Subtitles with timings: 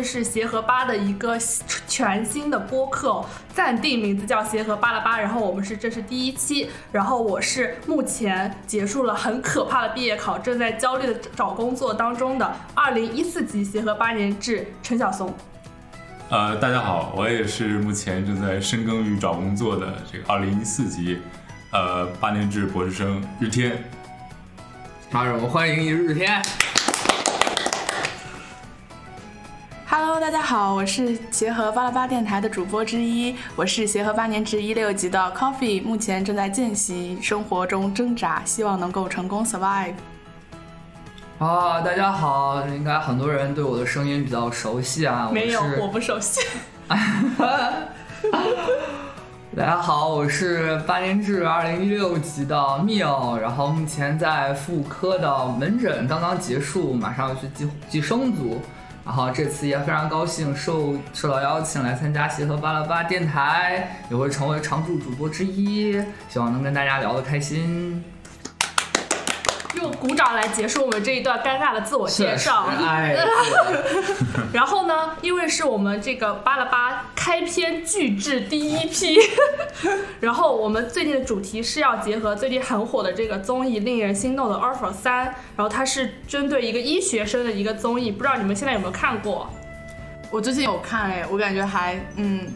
[0.00, 1.36] 好，这是协和吧的一个
[1.86, 3.22] 全新的播客，
[3.54, 5.20] 暂定名字叫协和巴拉巴。
[5.20, 15.34] 然后我们是这是第一期，然后我是目前结束了很可怕的毕业考，正在焦虑的找工作当中的二零一四级协和八年制陈晓松。
[16.30, 21.18] 呃，大家好，我也是目前正在深耕于找工作的这个二零一四级，
[21.72, 23.72] 呃，八年制博士生日天。
[25.12, 26.40] 啊，我们，欢迎日天。
[30.20, 39.94] Hello，大家好，我是协和巴拉巴电台的主播之一，我是协和八年制一六级的 Coffee，目前正在见习，生活中挣扎，希望能够成功 survive。
[41.38, 45.30] 啊，大家好，应该很多人对我的声音比较熟悉啊。
[45.32, 46.42] 没有，我不熟悉。
[49.56, 58.60] 大家好，我是八年制二零一六级的缪，然后目前在妇科的门诊刚刚结束，马上要去寄寄生组。
[59.04, 65.92] 然后这次也非常高兴受受到邀请来参加协和巴拉巴电台，也会成为常驻主播之一，
[66.28, 68.04] 希望能跟大家聊得开心。
[69.74, 72.64] 用鼓掌来结束我们这一段尴尬的自我介绍。
[72.80, 73.16] 哎，
[74.52, 79.18] 然后呢，因为是我们这个巴拉巴开篇巨制第一批，
[80.20, 85.26] 然后我们最近的主题是要结合最近很火的这个综艺《令人心动的 offer 三》，
[85.56, 89.48] 然后它是针对一个医学生的一个综艺，不知道你们现在有没有看过？
[90.30, 92.46] 我最近有看哎，我感觉还嗯，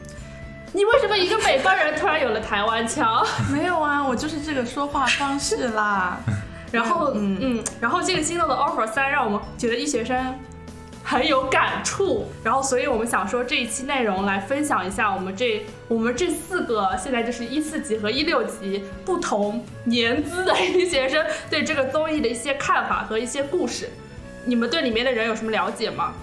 [0.73, 3.25] 你为什么一个北方人突然有了台湾腔？
[3.51, 6.19] 没有啊，我就是这个说话方式啦。
[6.75, 10.34] 然后，嗯嗯，然后这个心动的 offer 三让我们觉得医学生
[11.03, 23.89] 很有感触，然后所以我们想说这一期内容来分享一下我们这我们这四个现在就是一四级和一六级不同年资的医学生对这个综艺的一些看法和一些故事。
[24.46, 26.14] 你们对里面的人有什么了解吗？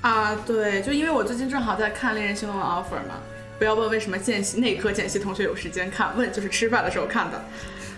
[0.00, 3.14] 啊，对，就因为我最近正好在看《令人心动的 offer》嘛，
[3.58, 7.44] 不要问为什么见习内科见习同学有时间看，问就是吃饭的时候看的。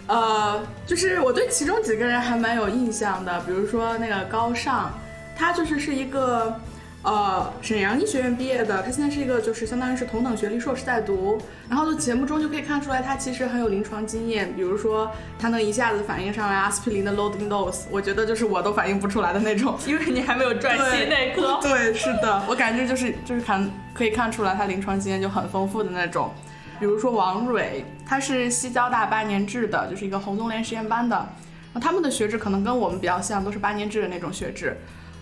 [0.06, 4.92] 呃，就是我对其中几个人还蛮有印象的，比如说那个高尚，
[5.36, 6.60] 他就是是一个
[7.02, 21.58] 呃沈阳医学院毕业的，他现在是一个就是相当于是同等学历硕士在读，然后从节目中就可以看出来他其实很有临床经验，比如说他能一下子反应上来阿司匹林的 loading dose，我觉得就是我都反应不出来的那种，因为你还没有转系内科。
[21.62, 26.32] 对，是的，我感觉就是就是看可以看出来他临床经验就很丰富的那种。
[26.78, 31.28] 比如说王蕊，他是西交大八年制的，就是一个红棕榈实验班的。
[31.72, 34.76] 那他们的学制可能跟我们比较像，都是八年制的那种学制。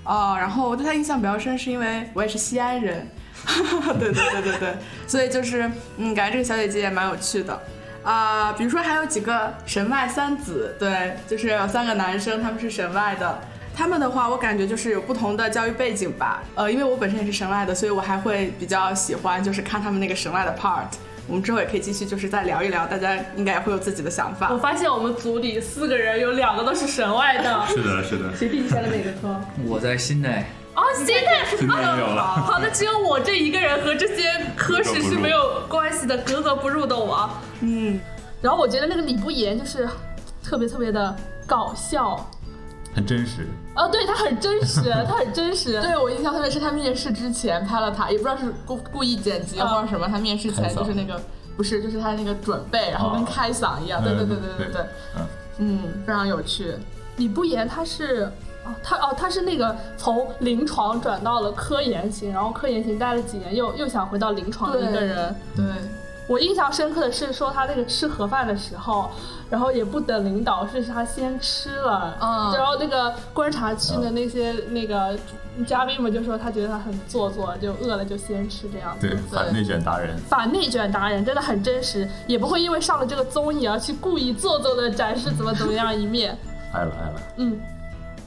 [0.04, 3.08] 啊，然后我对他印象比较深，是因为我也是西安人。
[3.98, 4.76] 对对对对对，
[5.06, 7.60] 所以就是嗯，感觉这个小姐姐也蛮有趣的。
[8.02, 13.40] 啊，比如说还有几个神外三子，对，就是有三个男生，他们是神外的。
[13.74, 16.42] 他们的话，我感觉就是有不同的教育背景吧。
[16.54, 20.84] 呃，因为我本身也是神外的，所以我还会比较喜欢，就是看他们那个神外的 part。
[21.26, 24.52] 我们之后也可以继续，就是再聊一聊，大家应该也会有自己的想法。
[24.52, 27.66] 我发现我们组里四个人有两个都是神外的。
[27.66, 28.36] 是的，是的。
[28.36, 29.40] 学弟选了哪个科？
[29.66, 30.44] 我在新内。
[30.74, 31.22] 哦，新内。
[31.58, 32.22] 新内有了。
[32.22, 34.24] 好的，只有我这一个人和这些
[34.56, 37.30] 科室是没有关系的，格格不入的我。
[37.60, 37.98] 嗯。
[38.42, 39.88] 然后我觉得那个李不言就是
[40.42, 42.28] 特别特别的搞笑。
[42.94, 43.46] 很真实
[43.76, 45.80] 哦，对他很真实，他很真实。
[45.82, 50.06] 对我印象特别是他面试之前拍了他，也不知道是故故意剪辑或者什么。
[50.06, 51.20] 他面试前就是那个，
[51.56, 54.02] 不是，就是他那个准备，然后跟开嗓一样。
[54.02, 54.82] 对对对对对对，
[55.16, 55.26] 嗯
[55.58, 56.74] 嗯，非常有趣。
[57.16, 58.30] 李不言他是
[58.64, 65.34] 哦，他哦他是那个从临床转到了科研型，然后科研型待了几年，又又想回到临床的一个人。
[65.56, 65.64] 对。
[66.26, 69.10] 我印象深刻的是说他那个吃盒饭的时候，
[69.50, 75.18] 然后也不等领导，是他先吃了，嗯，然后那个观察区的那些那个
[75.66, 79.06] 嘉宾们就说他觉得他很做作，就饿了就先吃这样子。
[79.06, 80.16] 对，反内卷达人。
[80.28, 86.36] 反内卷达人真的很真实，也不会因为上了这个综艺而去故意做作的展示怎么怎么样一面。
[86.72, 87.20] 爱了爱了。
[87.36, 87.60] 嗯。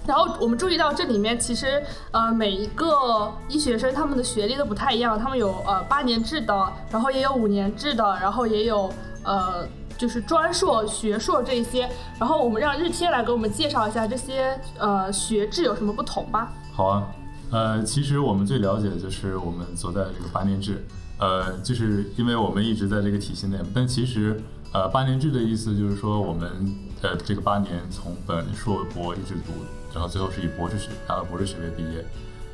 [0.07, 8.89] 然后我们注意到这里面其实呃每一个医学生他们的学历都不太一样，他们有呃八年制的，然后也有五年制的，然后也有
[9.23, 9.67] 呃
[9.97, 11.89] 就是专硕、学硕这些。
[12.17, 16.53] 然后我们让日天来给我们介绍一下这些呃学制有什么不同吧。
[16.73, 17.07] 好啊，
[17.51, 20.85] 呃其实我们最了解的就是我们所在的这个八年制，
[21.19, 26.49] 呃就是因为我们一直在这个体系内，但其实呃八年制的意思就是说我们
[27.01, 29.51] 呃这个八年从本硕博一直读。
[29.93, 32.05] 然后最后是以博士学拿到博士学位毕业，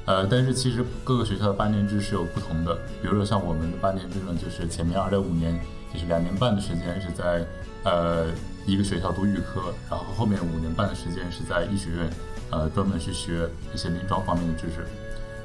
[0.05, 2.75] 呃，但是其实各个学校的八年制是有不同的。
[3.01, 5.59] 比如说像我们的八年制呢，就是前面二点五年，
[5.93, 7.45] 就是两年半的时间是在
[7.83, 8.27] 呃
[8.65, 12.09] 一个学校读预科，然后后面五年半的时间是在医学院，
[12.51, 14.85] 呃，专门去学一些临床方面的知识。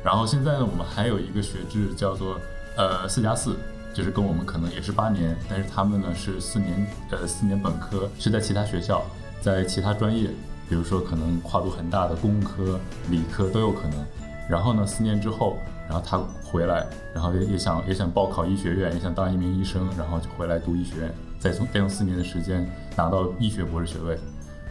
[0.04, 2.40] 然后现在呢，我们还有一个学制叫做
[2.76, 3.56] 呃四加四，
[3.92, 9.04] 就是跟我们可能也是八年，但是他们呢是四年呃四年本科，是在其他学校，
[9.40, 10.30] 在其他专业，
[10.68, 12.78] 比如说可能跨度很大的工科、
[13.10, 14.04] 理科都有可能。
[14.48, 22.66] 然后呢，四年之后，然后他回来，然后也也想也想报考医学院，也想当一名医生，然后就回来读医学院，再从再用四年的时间
[22.96, 24.18] 拿到医学博士学位。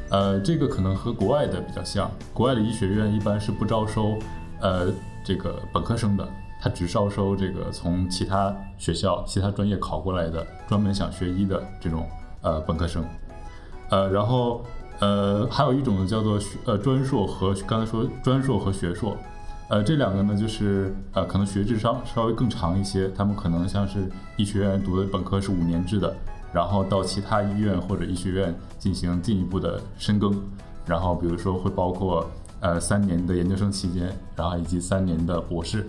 [0.09, 4.17] 呃，这个可能和国外的比较像，国外的医学院一般是不招收
[4.61, 4.91] 呃
[5.23, 6.27] 这个本科生的，
[6.59, 12.07] 他只招收这个从其他学校、其他专业考过来的专门想学医的这种
[12.41, 13.05] 呃本科生。
[13.89, 14.65] 呃，然后
[14.99, 19.15] 呃还有一种呢叫做学呃专硕和刚才说专硕和学硕。
[19.69, 26.15] 呃，这两个呢，就是呃，可能学制稍稍微更长一些，他们可能像是医学院读的本科是五年制的，
[26.53, 30.41] 然后到其他医院或者医学院进行进一步的深耕，
[30.85, 32.25] 然后比如说会包括
[32.61, 35.85] 呃三年的研究生期间，然后以及三年的博士，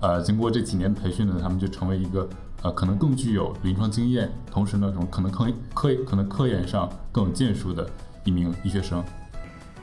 [0.00, 2.26] 呃，经过这几年培训呢，他们就成为一个
[2.62, 7.86] 呃可能更具有临床经验，同时呢，可能科科可能科研上更有建树的
[8.28, 9.02] 一名医学生，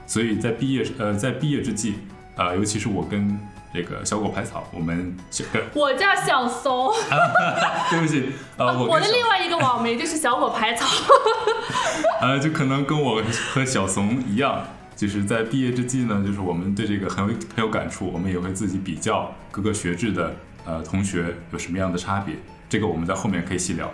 [0.05, 1.95] 所以在毕业呃在毕业之际。
[2.35, 3.39] 啊，尤其是我跟
[3.73, 5.15] 这个小狗排草，我们
[5.73, 6.91] 我叫小松，
[7.89, 8.25] 对不起，
[8.57, 10.85] 呃，我的另外一个网名就是小狗排草，
[12.19, 22.35] 呃，就可能跟我和小怂一样，就是在毕业之际呢，就是我们对这个很有很有感触，我们也会自己比较各个学制的呃同学有什么样的差别，
[22.67, 23.89] 这个我们在后面可以细聊。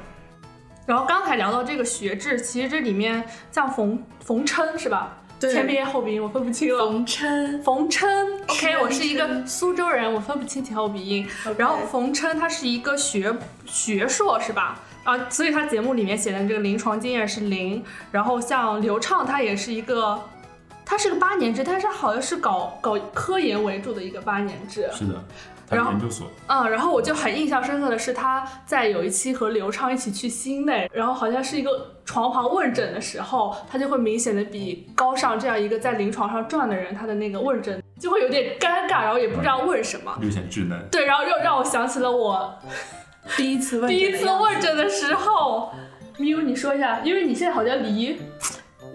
[0.85, 5.17] 然后刚才聊到这个学制，其实这里面像冯冯琛是吧？
[5.39, 6.85] 前鼻音后鼻音我分不清了。
[6.85, 8.07] 冯琛，冯琛，
[8.47, 11.27] OK，我是一个苏州人，我分不清前后鼻音。
[11.57, 13.35] 然后冯琛他是一个学
[13.65, 14.79] 学硕是吧？
[15.03, 17.83] 啊，所以他节目里面写的这个临床经验是零。
[18.11, 20.21] 然后像刘畅他也是一个，
[20.85, 24.87] 他是个八年制，但是好像是搞搞科研为主的一个八年制。
[24.93, 25.23] 是的。
[25.71, 25.93] 然后，
[26.47, 40.77] 嗯，然后我就很印象深刻的是，他在有一期和刘畅一起去心内，然后好像是一个床旁问诊的时候，他就会明显的比高尚这样一个在临床上转的人，他的那个问诊就会有点尴尬，然后也不知道问什么，略显稚嫩。
[40.91, 42.53] 对，然后又让我想起了我
[43.37, 45.71] 第一次问第一次问诊的时候，
[46.17, 48.19] 咪你说一下，因为你现在好像离。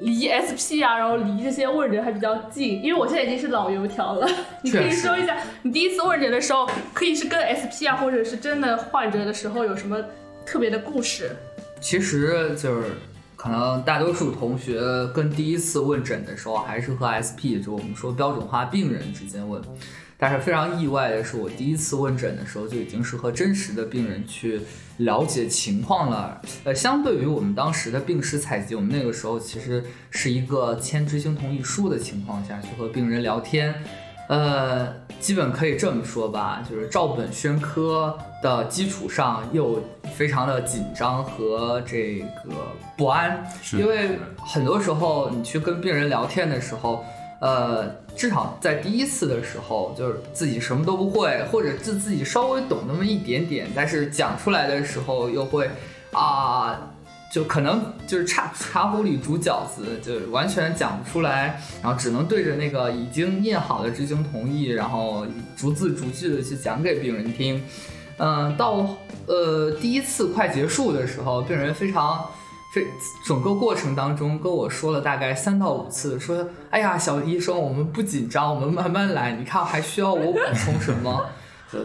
[0.01, 4.29] 离 SP 啊，然后离这些问诊还比较近，因为我现在已经是老油条了。
[4.63, 10.03] 你可以说一下，你第一次问诊的时候，可以是跟 SP 啊，或者是真的患者的时候有什么
[10.45, 11.31] 特别的故事？
[11.81, 12.89] 其实就是
[13.37, 14.81] 可能大多数同学
[15.15, 19.63] 跟第一次问诊的时候，还是和 SP，就我们说标准化病人之间问。
[20.19, 24.63] 但是非常意外的是，我第一次问诊的时候就已经是和真实的病人去
[24.97, 26.41] 了解情况了。
[26.65, 33.75] 呃，相对于我们当时的病史采集，我们那个时候其实是一个签知情同意书的情况下去和病人聊天。
[34.29, 39.83] 呃，基本可以这么说吧，就是照本宣科的基础上，又
[40.15, 42.55] 非常的紧张和这个
[42.97, 47.05] 不安，因为很多时候你去跟病人聊天的时候。
[47.39, 47.87] 呃，
[48.17, 55.69] 至少在第一次的时候，就是自己什么都不会，或者自自己稍微懂那么一点点，但是讲出来的时候又会
[56.13, 56.93] 啊，
[57.31, 67.63] 就可能就是茶茶壶里煮饺子，就完全讲不出来，然后只能对着那个已经印好的执行同意，然后逐字逐句的去讲给病人听。
[68.17, 68.97] 嗯，到
[69.27, 72.27] 呃第一次快结束的时候，病人非常。
[72.77, 72.87] 这
[73.25, 79.33] 整个过程当中跟我说了大概三到五次，说：“哎呀，小医生，我们不紧张，我们慢慢来。
[79.33, 81.25] 你看还需要我补充什么？”
[81.73, 81.81] 呃，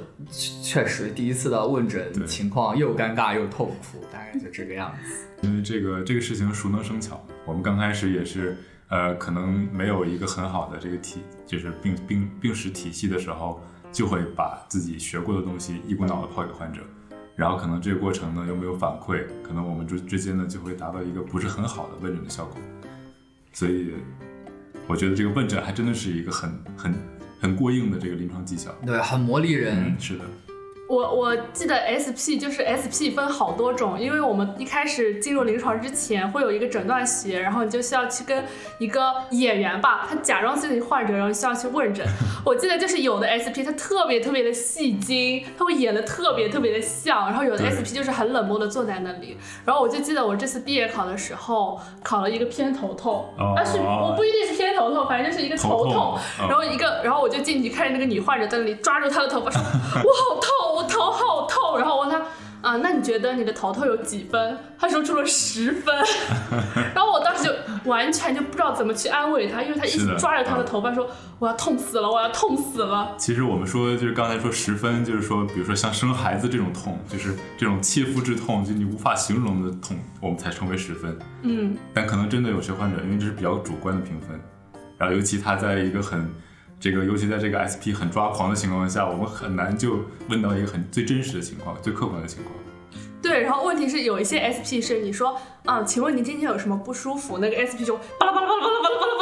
[0.62, 5.48] 确实，第一次的问诊情况又尴尬又痛苦，大概就这个样子。
[5.48, 8.58] 因为这个这个事情熟能生巧，我们刚开始也是，
[8.90, 13.62] 呃，可能没有一个很好的这个体，就是病病病史体系的时候，
[13.94, 16.82] 就会把自己学过的东西一股脑的抛给患者。
[17.36, 22.58] 然后可能这个过程呢又没有反馈，可能我们之之间呢就会达到一个不是很好的问诊的效果，
[23.54, 23.94] 所以
[24.88, 26.94] 我觉得这个问诊还真的是一个很很
[27.40, 30.26] 很过硬的这个临床技巧，对，很磨砺人，是的。
[30.92, 38.44] 我我记得 SP 就是 SP 分好多种，因为我们一开始进入临床之前会有一个诊断学，然后你就需要去跟
[38.78, 42.06] 一个演员吧，他假装自己患者，然后需要去问诊。
[42.46, 49.38] 我记得就是有的 SP 他特别特别的戏精，他会演的特别特别的像，然后有的 SP 就是很冷漠的坐在那里。
[49.64, 56.20] 然后我就记得我这次毕业考的时候考了一个偏头痛，但是我不一定是偏头痛，反正就是一个头痛。
[56.50, 59.62] 然后一个，然后我就进去看着那个女患者在那里抓住她的头发说
[60.04, 60.52] ：“我好痛。”
[60.84, 62.22] 头好痛，然后我问他
[62.62, 64.58] 啊，那你觉得你的头痛有几分？
[64.78, 65.96] 他说出了十分，
[66.94, 71.08] 然后我当时就完全就不知道怎么去安慰他，因为他一直抓着他的头发说
[71.40, 73.16] 我要痛死了，我要痛死了。
[73.18, 81.18] 其实我们说就是刚才说十分，就是说比如说像生孩子这种痛，就是这种切肤之痛，就你无法形容的痛，我们才称为十分。
[81.42, 84.40] 嗯，但可能真的有些患者，因为这是比较主观的评分，
[85.00, 86.32] 然后尤其他在一个很
[86.82, 92.56] 这个，尤其在这个 SP 很抓狂的情况下，我们很难就问到一个很最真实的情况、最客观的情况。
[93.22, 97.38] 对，然后问题是有一些 SP 是你说啊，请问您今天有什么不舒服？
[97.38, 99.22] 那个 SP 就巴拉巴拉巴拉巴拉巴拉巴拉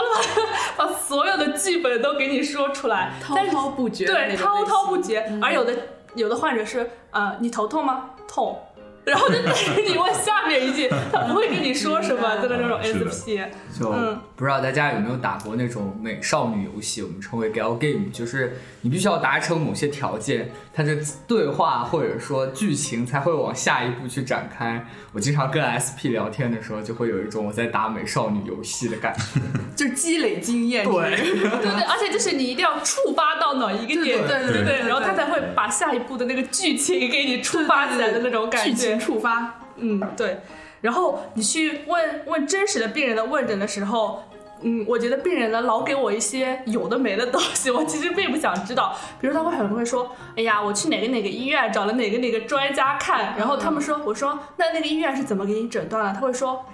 [0.78, 5.20] 巴拉，把所有的剧本都给你说出来， 滔滔不绝，对，滔滔不绝。
[5.42, 5.76] 而有的
[6.16, 8.12] 有的患者是呃，你头痛吗？
[8.26, 8.58] 痛。
[9.06, 13.40] 然后就等着你问下面一句， 他不会跟你说什么，就是那种 SP。
[13.80, 13.90] 就
[14.36, 24.86] 不知道大家有没有打过那种美少女游戏，我们称为 gal game，就是你必须要达成某些条件，它的对话或者说剧情才会往下一步去展开。
[25.14, 29.40] 我经常跟 SP 聊天的时候，就会有一种我在打美少女游戏的感觉，
[29.76, 30.86] 就是积累经验。
[30.86, 38.89] 对对对，而且就是你一定要触发到哪一个点，对对对，然后他才会把下一步的那个剧情给你触发起来的那种感觉。
[38.98, 40.40] 触发，嗯，对。
[40.80, 44.24] 然后你去问问真实的病人的问诊的时候，
[44.62, 48.96] 嗯，我觉得病人呢老给我一些有的没的东西，我其实并不想知道。
[49.20, 56.14] 比如他会很会说，哎呀，我去哪个哪个医院找了哪个哪个专家看，然后他们说，我说那那个医院是怎么给你诊断的？
[56.14, 56.66] 他会说。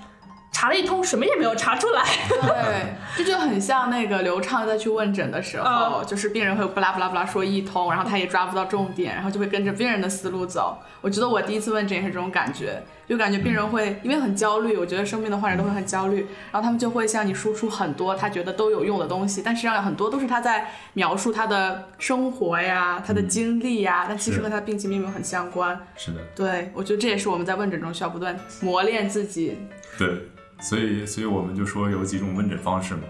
[0.55, 2.01] 查了一通，什么也没有查出来。
[2.29, 10.77] 对，这就很像那个刘畅在去问诊的时候，就是病人会不拉不拉不拉说一通，然后他也抓不到重点，然后就会跟着病人的思路走。
[11.01, 16.21] 我觉得我第一次问诊也是这种感觉，就感觉病人会因为很焦虑，我觉得生病的患者都会很焦虑，
[16.53, 25.77] 然后他们就会向你输出很多他觉得都有用的东西，但实际上很多都是他在描述他的生活呀、他的经历呀，但其实和他的病情并没有很相关。
[25.97, 29.59] 是的，对，我觉得这也是我们在问诊中需要不断磨练自己。
[29.97, 30.27] 对。
[30.61, 33.01] 所以，所以我们就说有几种问诊方式嘛，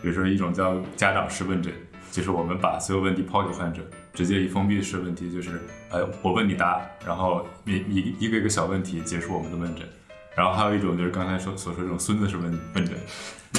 [0.00, 1.70] 比如说一种叫家长式问诊，
[2.10, 3.82] 就是我们把所有问题抛给患者，
[4.14, 5.60] 直接以封闭式问题，就是，
[5.90, 9.86] 呃，我问你答，然后一一一个一个小问题结束我们的问诊。
[10.34, 12.94] 然后还有一种就是刚才说所说这种孙子式问问诊，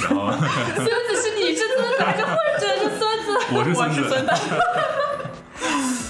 [0.02, 0.32] 然后
[0.74, 3.38] 孙子是你是孙子还是患者是孙子？
[3.54, 5.05] 我是孙子。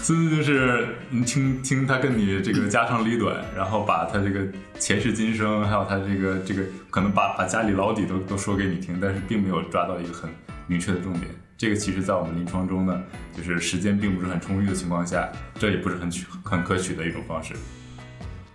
[0.06, 4.38] 孙子就是你听听他跟你这个家长里短，然后把他这个
[4.78, 10.30] 前世今生，还有他这个这个可能把把家里老底都都说给你听，但是并没有抓到一个很
[10.68, 11.24] 明确的重点。
[11.58, 13.02] 这个其实在我们临床中呢，
[13.36, 17.54] 就是时间并不是很充裕的情况下，这也不是很取很可取的一种方式。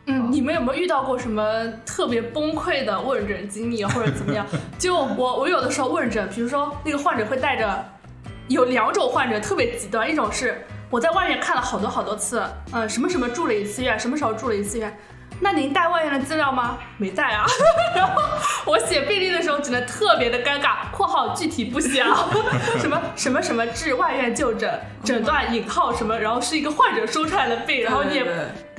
[0.06, 4.48] 嗯，你们有没有遇到过什么特别崩溃的问诊经历或者怎么样？
[4.80, 7.86] 就我我有的时候问诊，比如说那个患者会带着，
[8.48, 10.56] 有两种患者特别极端，一种是。
[10.92, 12.44] 我在外面看了好多好多次，
[12.74, 14.96] 嗯，什么什么住了一次院，什么时候住了一次院？
[15.40, 16.78] 那您带外院的资料吗？
[16.98, 17.46] 没带啊。
[17.96, 18.22] 然后
[18.66, 22.30] 我写病历的时候只能特别的尴尬（括号具体不详），
[22.78, 28.26] 什么什么什么治外院就诊，诊断引号什么，然后是一个患者说出来的病，然后你也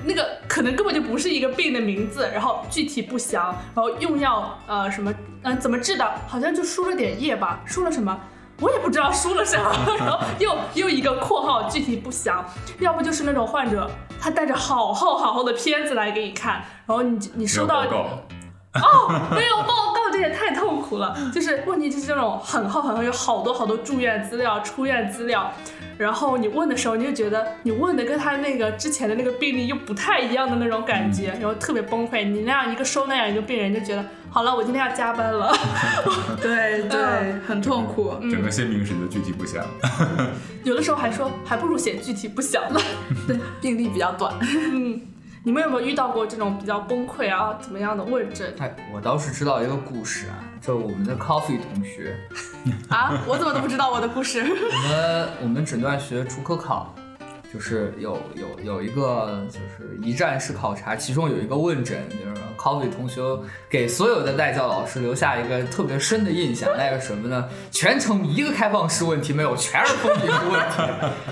[0.04, 8.20] 那个可能根本就不是一个病的名字，然后具体不详，然后用药呃什么嗯怎么治的，好像就输了点液吧，输了什么？
[8.60, 12.44] 我也不知道输了啥， 然后又又一个括号具体不详，
[12.78, 13.90] 要不就是那种患者
[14.20, 17.84] 他带着好厚好厚的片子来给你看，然后你你收到
[18.74, 25.52] 哦没有报告这也太痛苦了，就是问题就是这种很厚很厚有好多好多住院资料出院资料。
[25.98, 32.26] 然后你问的时候，你就觉得你问的跟他那个之前的那个病例又不太一样的那种感觉，然后特别崩溃。
[32.28, 35.54] 你那样一个收那样一个病人，就觉得好了，我今天要加班了。
[36.42, 38.14] 对对，很痛苦。
[38.22, 39.64] 整个签名时就具体不详。
[40.64, 42.80] 有的时候还说还不如写具体不详呢。
[43.28, 44.34] 对，病例比较短。
[44.40, 45.00] 嗯，
[45.44, 48.54] 你们有没有遇到过这种比较崩溃啊怎么样的问诊？
[48.60, 50.38] 哎，我倒是知道一个故事啊。
[50.60, 52.16] 就我们的 Coffee 同学
[52.88, 54.40] 啊，我怎么都不知道我的故事。
[54.46, 56.94] 我们我们诊断学主科考，
[57.52, 63.20] 就是有有有一个就是一站式考察，其中有一个问诊，就是 Coffee 同学
[63.68, 67.48] 给所有的代教老师留下一个特别深的印象，那个什么呢？
[67.72, 70.82] 全程一个开放式问题没有，全是封闭式问题。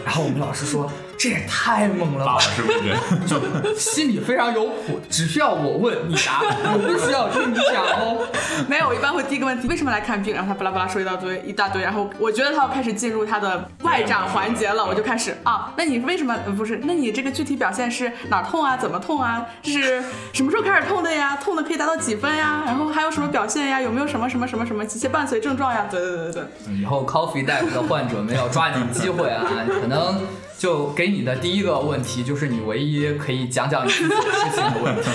[0.04, 0.90] 然后我们老师说。
[1.20, 2.38] 这也太猛了吧！
[2.40, 2.96] 是不是？
[3.28, 6.40] 就心里非常有谱，只需要我问你答，
[6.72, 8.26] 我不需要听你讲哦。
[8.66, 10.34] 没有，我一般会第一个问题：为什么来看病？
[10.34, 11.82] 然后他巴拉巴拉说一大堆，一大堆。
[11.82, 16.80] 然后我觉得他要开始进入他的外展环节了，我就开始啊，那你为什么不是？
[16.84, 18.74] 那你这个具体表现是哪痛啊？
[18.78, 19.44] 怎么痛啊？
[19.62, 21.36] 这是什么时候开始痛的呀？
[21.36, 22.62] 痛的可以达到几分呀？
[22.64, 23.78] 然后还有什么表现呀？
[23.78, 25.86] 有没有什么什么什么什么急切伴随症状呀？
[25.90, 26.74] 对对对对对。
[26.80, 29.44] 以后 Coffee 大夫的患者们要抓紧机会啊，
[29.82, 30.22] 可能
[30.60, 31.08] 就给。
[31.10, 35.08] 你的第一个问题就是你唯一可以讲讲你自己的事情的问题。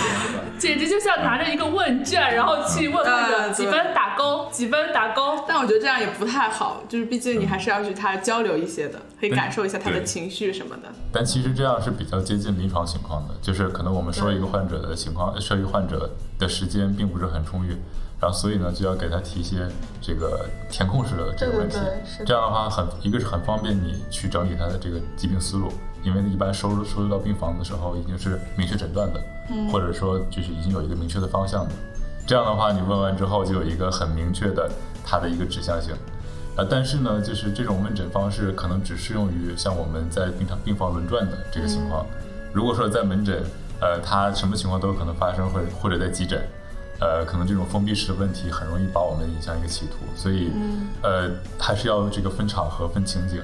[0.58, 5.46] 简直就像拿着一个问卷，然后去问患者嗯几分打勾，几分打勾。
[5.48, 10.90] 但我觉得这样也不太好，就是毕竟你还是要与他交流一些的，可以感受一下他的情绪什么的。
[11.12, 16.10] 但其实这样是比较接近临床情况的，就是可能我们说一个患者的情况，说一个患者
[16.40, 17.78] 的时间并不是很充裕，
[18.20, 19.68] 然后所以呢就要给他提一些
[20.02, 21.76] 这个填空式的这个问题。
[21.76, 25.72] 对对对，这样的话很一个是很方便你去整理他的这个疾病思路，
[26.04, 29.22] 因为一般收入收入到病房的时候已经是明确诊断的，
[29.72, 31.72] 或者说就是已经有一个明确的方向的，
[32.26, 34.70] 这样的话你问完之后就有一个很明确的
[35.04, 35.94] 它的一个指向性。
[36.56, 42.06] 啊，但是呢，就是这种问诊方式可能只适用于像我们在病床病房轮转的这个情况。
[42.54, 43.44] 如果说在门诊，
[43.82, 46.42] 呃，他什么情况都有可能发生，或者或者在急诊，
[47.00, 50.52] 呃，可能这种封闭式的问题很容易把我们引向一个歧途，所以，
[51.02, 53.42] 呃，还是要这个分场合、分情景。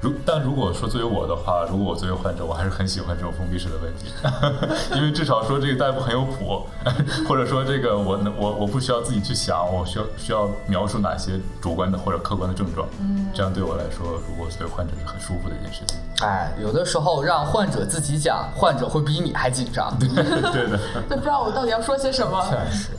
[0.00, 4.08] 如但如果说作为我的话，如果我作为患者，我还是很喜欢这种封闭式的问题，
[4.98, 6.66] 因为至少说这个大夫很有谱，
[7.28, 12.88] 或者说这个我能我我不需要自己去想，我需要需要描述哪些主观的或者客观的症状，
[13.32, 15.96] 这样对我来说，如果作为患者是很舒服的一件事情。
[16.20, 19.92] 哎，有的时候让患者自己讲，患者会比你还紧张。
[19.98, 20.78] 对的，
[21.08, 22.44] 都不知道我到底要说些什么。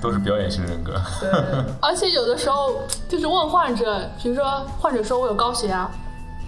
[0.02, 0.94] 都是表演型人格。
[1.22, 1.30] 对
[1.82, 5.90] 而且有的时候就是问患者，比如说患者说我有高血压，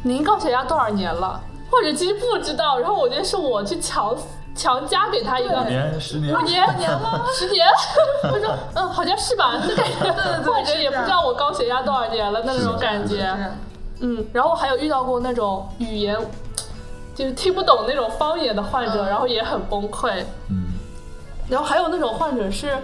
[0.04, 1.40] 您高血压多少年了？
[1.72, 4.14] 患者其实不知道，然后我觉得是我去强
[4.54, 7.66] 强加给他一个五年、十年五，年年了，十年。
[8.22, 9.56] 他说嗯，好像是吧？
[9.66, 13.34] 就感觉患者也不知道我高血压多少年了的那种感觉。
[14.02, 16.18] 嗯，然后还有遇到过那种语言
[17.16, 20.12] 就是听不懂那种方言的患者，然后也很崩溃。
[20.50, 20.66] 嗯，
[21.50, 22.78] 然后还有那种患者是，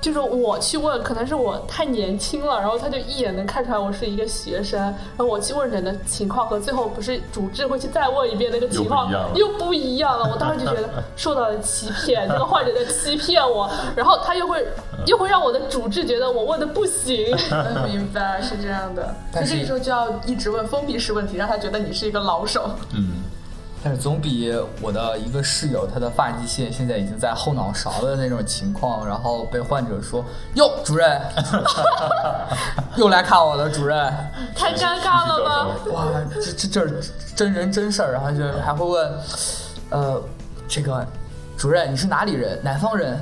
[0.00, 14.66] 就是我去问，可能是我太年轻了，然后他就一眼能看出来我是一个学生，然后我去问诊的情况和最后不是主治会去再问一遍那个情况又不一样了又不一样了，我当时就觉得受到了欺骗， 这个患者在欺骗我，然后他又会
[15.06, 17.34] 又会让我的主治觉得我问的不行。
[17.52, 19.14] 嗯 明白，是这样的。
[19.32, 22.70] 但是所以这个时候就要一直问封闭式问题，让他觉得你是一个老手。
[22.94, 23.21] 嗯，
[23.84, 31.20] 但是总比我的一个室友，他的发际线现在已经在后脑勺的那种情况，然后被患者说：“哟，主任，
[32.96, 33.98] 又来看我了，主任。
[34.54, 39.12] 太尴尬了吧？”哇，这这这是真人真事儿，然后就还会问，
[39.90, 40.22] 呃，
[40.68, 41.04] 这个
[41.56, 42.58] 主任你是哪里人？
[42.62, 43.18] 南方人？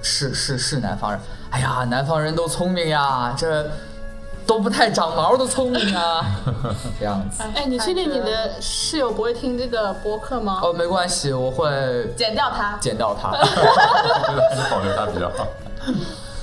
[0.00, 1.20] 是是是南方人。
[1.50, 3.66] 哎呀，南方人都聪明呀，这
[4.46, 6.24] 都不太长毛的聪明啊，
[6.98, 7.42] 这样子。
[7.54, 10.60] 哎，你确定你的室友不会听这个播客吗？
[10.62, 12.76] 哦，没关系，我会剪掉它。
[12.80, 13.30] 剪掉它。
[13.30, 15.46] 我觉得还是保留它比较好。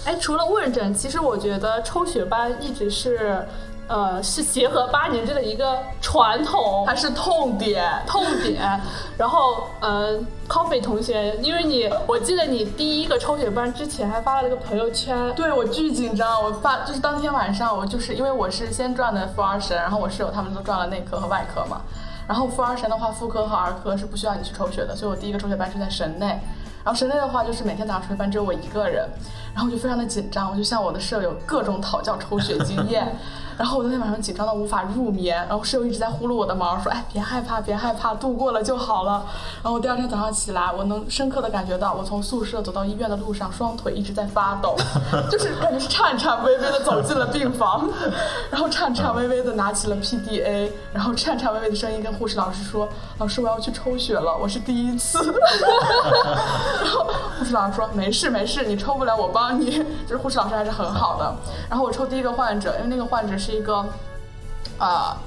[0.05, 3.47] 哎，除了问诊，其实我觉得抽血班一直是，
[3.87, 8.61] 呃，是协和八年制的一个传统它是痛点，痛点。
[9.17, 10.17] 然后，呃
[10.47, 21.81] ，Coffee 同学，因为你，我记得你第一个抽血班之前还发了个朋友圈，对我巨紧张，我发就是当天晚上，我就是因为我是先转的妇儿神，然后我室友他们都转了内科和外科嘛。
[22.27, 26.39] 然后妇儿神的话，妇科和儿科是不需要你去抽血的，所以我第一个抽血班是在神内。
[26.83, 29.07] 然后神内的话，就是每天早上抽血班只有我一个人，
[29.53, 33.15] 然后我就非常的紧张，我就向我的舍友各种讨教抽血经验。
[33.57, 39.25] 然后我那天晚上紧张到无法入眠，然后室友一直在呼噜我的毛，说：“哎，别害怕，别害怕，度过了就好了。”
[39.61, 44.75] 然后我第二天早上起来，我能深刻的感觉到，我从宿舍走到医院的路上，双腿一直在发抖，
[45.29, 47.89] 就是感觉是颤颤巍巍的走进了病房，
[48.49, 52.87] 然后颤颤巍巍的拿起了 PDA，然后颤颤巍巍的声音跟护士老师说
[53.19, 55.19] ：“老师，我要去抽血了，我是第一次。
[56.81, 57.05] ”然后
[57.37, 61.35] 护士老师说：“没事没事，你抽不了我帮你。”就是护士老师还是很好的。
[61.69, 63.83] 然后我抽第一个患者，因为那个患者是一个，
[64.77, 65.17] 啊、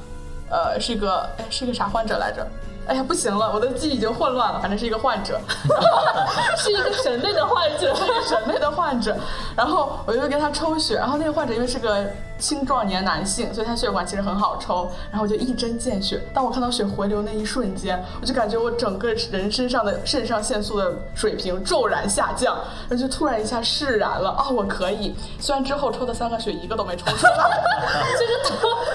[0.48, 2.46] 呃，是一个哎是一个啥患者来着？
[2.86, 4.60] 哎呀，不行了，我的记忆已经混乱了。
[4.60, 5.40] 反正是一个患者
[6.56, 7.94] 是一个神内的患者。
[7.94, 9.16] 是一个神内的患者。
[9.56, 12.04] 然后我就给他抽血，然后那个患者因为是个
[12.38, 14.90] 青壮年男性，所以他血管其实很好抽。
[15.10, 22.54] 然后我就一针见血，当我看到血回流那一瞬间，我就感觉我整个人身上的肾上腺素的水平骤然下降，
[22.88, 24.30] 然后就突然一下释然了。
[24.30, 25.14] 哦，我可以。
[25.38, 27.34] 虽然之后抽的三个血一个都没抽出来。
[28.18, 28.32] 这是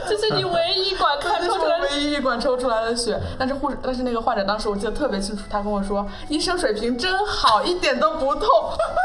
[0.09, 8.47] 这是你唯一一管看出来的唯一一管抽出来的血，但是护士，但是那个患者当时我记得特别清楚，他跟我说医生水平真好，一点都不痛。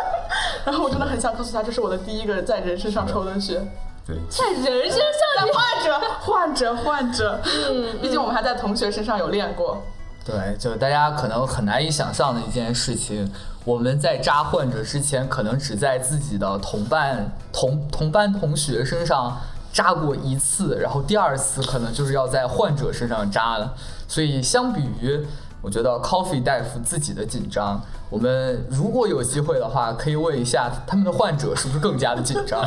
[0.64, 3.60] 然后我真的很想告诉他，这是我的第一个在人身上抽的血。
[4.06, 5.02] 对，在人身上
[5.36, 9.82] 但患者，患者，患者，嗯，毕竟我们还在同学身上有练过。
[10.26, 13.30] 对，就是大家可能很难以想象的一件事情，
[13.64, 19.38] 我们在扎患者之前，可能只在自己的同伴、同同班同学身上
[19.72, 23.74] 扎过一次，然后第二次可能就是要在患者身上扎了。
[24.06, 25.26] 所以相比于
[25.62, 32.62] 我觉得 Coffee 大夫自己的紧张，我们如果有机会的话，可以问一下他们的患者是不是更加的紧张。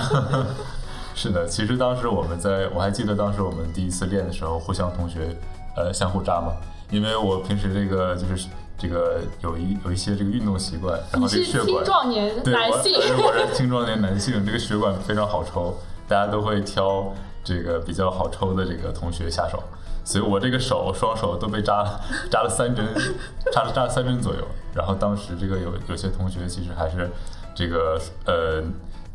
[1.17, 5.35] 是的，其实当时我们在，我还记得当时我们第一次练的时候，互相同学
[5.75, 6.53] 呃相互扎嘛，
[6.91, 15.75] 因为我平时这个就是这个有一有一些这个运动习惯，然后这个血管青壮年男性，我是青壮年男性，这个血管非常好抽，
[16.07, 17.11] 大家都会挑
[17.43, 19.63] 这个比较好抽的这个同学下手，
[20.03, 21.83] 所以我这个手双手都被扎
[22.29, 22.85] 扎了三针，
[23.51, 27.09] 扎了扎了三针左右，然后当时这个有有些同学其实还是
[27.55, 28.63] 这个呃。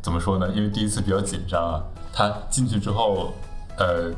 [0.03, 0.49] 怎么说呢？
[0.53, 3.33] 因为第一次比较紧张啊，他进去之后，
[3.77, 4.11] 呃，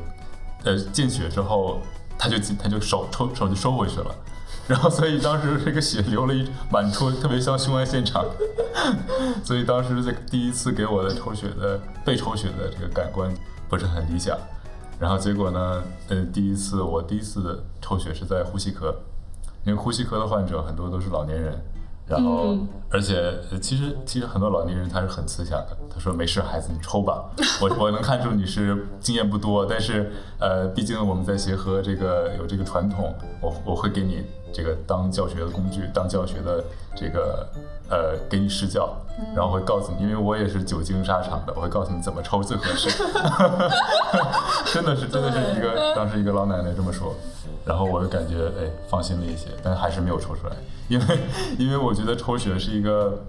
[0.64, 1.80] 呃，见血之后，
[2.18, 4.16] 他就他就手抽手就收回去了，
[4.68, 8.26] 然后所以当时这个血流了一满出，特别像凶案现场，
[9.44, 13.32] 所以当时这第一次给我的抽血的被抽血的这个感官
[13.70, 14.36] 不是很理想，
[15.00, 18.92] 然后结果呢，呃，第一次我第一次抽血是在呼吸科，
[19.64, 21.64] 因为呼吸科的患者很多都是老年人。
[22.08, 22.56] 然后，
[22.92, 25.76] 而且其实其实很多老年人他是很慈祥的。
[25.90, 27.24] 他说：“没事，孩子，你抽吧。
[27.62, 36.64] 我我能看出你是经验不多，但是呃，毕竟我们在协和这个有这个传统，我我会给你这个当教学的工具，当教学的
[36.96, 37.48] 这个
[37.90, 38.94] 呃给你施教，
[39.36, 42.90] 然后会告诉你，因为我也是久经沙场的，我会告诉你怎么抽最合适。
[44.72, 47.16] 真的是真的是一个当时一个老奶奶这么说。”
[47.66, 50.56] 然后我就感觉哎放心了一些，但还是没有抽出来，
[50.88, 51.06] 因为
[51.58, 53.24] 因为我觉得抽血是一个，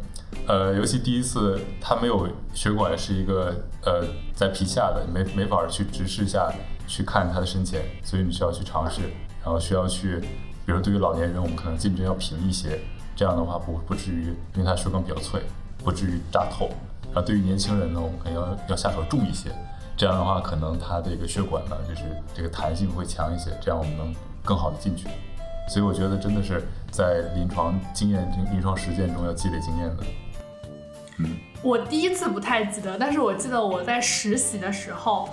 [0.47, 6.53] 呃，尤其第一次它没有血管是一个呃在皮下的，没没法去直视下
[6.87, 9.01] 去看它的深浅，所以你需要去尝试，
[9.43, 10.21] 然后需要去，
[10.67, 12.79] 比如对于老年人，我们可能进针要平一些，
[13.17, 15.41] 这样的话不不至于因为它血管比较脆，
[15.83, 16.69] 不至于扎透。
[17.07, 19.51] 然后对于年轻人呢，我们可能要要下手重一些。
[19.97, 22.03] 这样的话，可能它这个血管呢，就是
[22.35, 25.09] 这个弹性会强一些，这样我们能更好的进去。
[25.69, 30.05] 所以我觉得真的是在临床经验、临床实践中要积累经验的。
[31.19, 35.31] 嗯，我第一次不太记得，但是我记得我在实习的时候，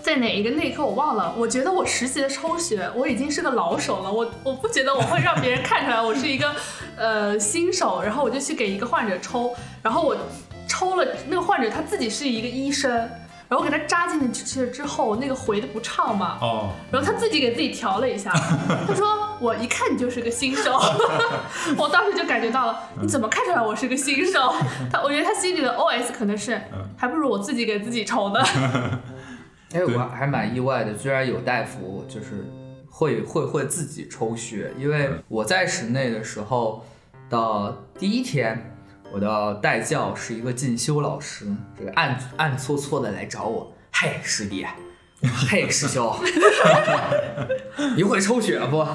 [0.00, 1.34] 在哪一个内科我忘了。
[1.36, 4.10] 我觉得我实习的抽血，我已经是个老手了。
[4.10, 6.50] 我我不觉得我会让别人看出来我是一个
[6.96, 10.16] 呃新手，然后我就去给一个患者抽，然后我
[10.66, 13.06] 抽了那个患者他自己是一个医生。
[13.48, 16.38] 然后给他扎进去之后，那个回的不畅嘛。
[16.40, 16.70] 哦。
[16.90, 18.30] 然后他自己给自己调了一下，
[18.86, 20.76] 他说：“我一看你就是个新手。
[21.78, 24.52] ”我当时就感觉到了，你怎么看出来我是个新手？
[24.90, 26.60] 他，我觉得他心里的 OS 可能是，
[26.96, 28.40] 还不如我自己给自己抽呢。
[29.74, 32.46] 哎，我还蛮意外的，居然有大夫就是
[32.90, 36.84] 会会会自己抽血，因为我在室内的时候
[37.28, 38.72] 到第一天。
[39.12, 41.46] 我的代教是一个进修老师，
[41.78, 44.66] 这个暗暗搓搓的来找我，嘿师弟，
[45.22, 46.14] 嘿师兄，
[47.96, 48.86] 你会抽血不？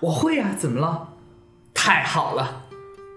[0.00, 1.08] 我会呀，怎么了？
[1.72, 2.64] 太好了，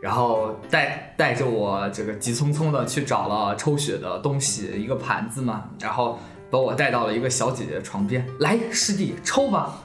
[0.01, 6.19] 然后带带着我这个急匆匆的去找了抽血的东西，一个盘子嘛，然后
[6.51, 9.83] 把我带到了一个小姐姐的床边，来师弟抽吧。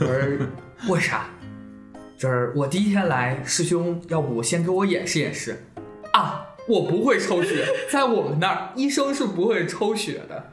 [0.00, 1.26] 我说为啥？
[2.16, 5.64] 就是我第一天来，师兄，要不先给我演示演示。
[6.18, 10.44] 啊，我不会抽血， 在我们那儿，医生是不会抽血的。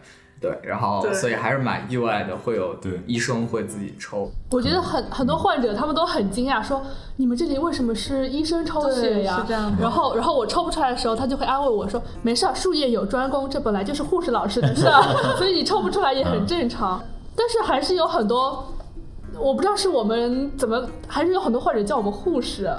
[0.41, 4.29] 对，然后所以还是蛮意外的，会有对医生会自己抽。
[4.51, 6.83] 我觉得很很多患者他们都很惊讶，说
[7.15, 9.39] 你们这里为什么是医生抽血呀？
[9.41, 9.75] 是这样。
[9.79, 14.83] 然后然后我抽不出来的时候，他就会安慰我说，没事，术业有专攻，这本来就是护士老师的事，
[15.37, 17.01] 所以你抽不出来也很正常。
[17.35, 18.71] 但是还是有很多，
[19.39, 22.69] 我不知道是我们怎么，还是有很多患者叫我们护士。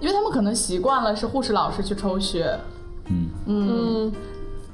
[0.00, 2.58] 因为他们可能习惯了是护士老师去抽血，
[3.06, 3.28] 嗯。
[3.46, 4.12] 嗯，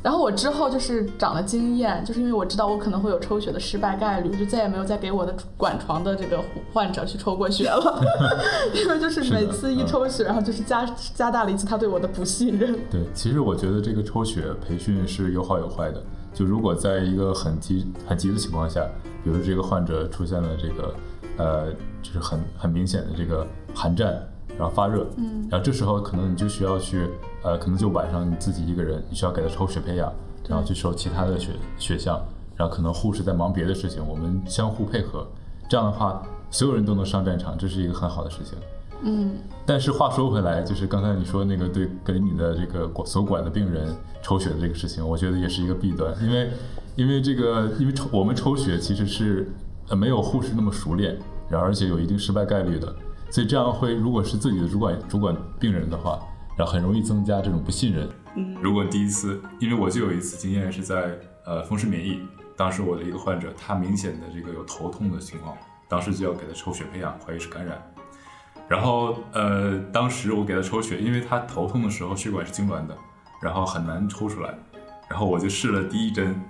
[0.02, 6.38] 然后我之后就是长了经验，就是因为我知道我可能会有抽血的失败概率，就再也没有再给我的管床的这个
[6.72, 8.04] 患者去抽过血了，
[8.74, 10.84] 因为就是每次一抽血，然后就是加
[11.14, 12.78] 加大了一次他对我的不信任。
[12.90, 16.02] 对，其实我觉得这个抽血培训是有好有坏的，
[16.34, 18.86] 就如果在一个很急很急的情况下，
[19.22, 20.94] 比如这个患者出现了这个
[21.38, 24.22] 呃，就是很很明显的这个寒战。
[24.58, 27.08] 然后发热，嗯，然后这时候可能你就需要去，
[27.42, 30.12] 呃，可能就晚上你自己一个人，你需要给他抽血培养，
[30.48, 32.20] 然后去抽其他的血血项，
[32.56, 35.26] 然后可能护士在忙别的事情，我们相互配合，
[35.68, 38.58] 这样的话所有人都能上战场，这是一个很好的事情，
[39.02, 39.32] 嗯。
[39.66, 46.50] 但是话说回来，就是刚才你说那个对给你的这个管所管的病人抽血的这个事情，我觉得也是一个弊端，因为
[46.96, 49.50] 因为这个因为抽我们抽血其实是
[49.88, 52.94] 呃没有护士那么熟练，然后而且有一定失败概率的。
[53.34, 56.20] 所以这样会，如果是自己的主管主管病人的话，
[56.56, 58.08] 然后很容易增加这种不信任。
[58.36, 62.20] 嗯，如果第一次，因为我就有一次经验是在呃风湿免疫，
[62.56, 65.56] 当时我的一个患者他明显的这个有头痛的情况，
[65.88, 67.76] 当时就要给他抽血培养，怀疑是感染。
[68.68, 72.96] 然后呃，当时我给他抽血，因为他头痛的时候血管是痉挛的，
[73.42, 74.56] 然后很难抽出来。
[75.10, 76.40] 然后我就试了第一针，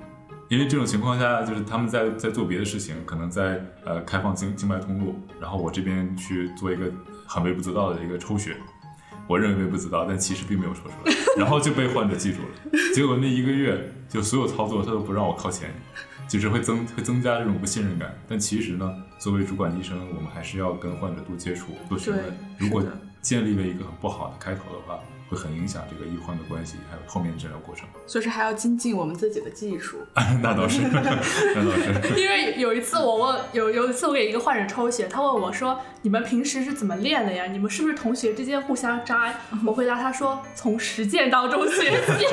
[0.48, 6.90] 因为这种情况下就是他们在在做别的事情，可能在呃开放经静脉通路，然后我这边去做一个
[7.26, 8.56] 很微不足道的一个抽血。
[9.26, 12.78] 我认为微不足道，但其实并没有抽出来， 然后就被患者记住了。
[12.94, 15.70] 结果那一个月，就所有操作他都不让我靠前，
[16.28, 18.14] 就是会增会增加这种不信任感。
[18.28, 22.22] 但其实呢，作为主管医生，我们还是要跟患者多接触、多询问。
[22.58, 22.84] 如果
[23.22, 25.00] 建立了一个很不好的开头的话。
[25.28, 27.88] 会很影响这个医患的关系，还有后面治疗过程。
[28.06, 29.98] 所以说还要精进我们自己的技术。
[30.42, 32.14] 那倒是， 那倒是。
[32.20, 37.46] 因为有一次我问，有有一次我给一个患者抽血，他问我说：“你们平时是怎么练的呀？
[37.46, 39.34] 你们是不是同学之间互相扎？”
[39.66, 42.24] 我回答他说：“从实践当中学习。”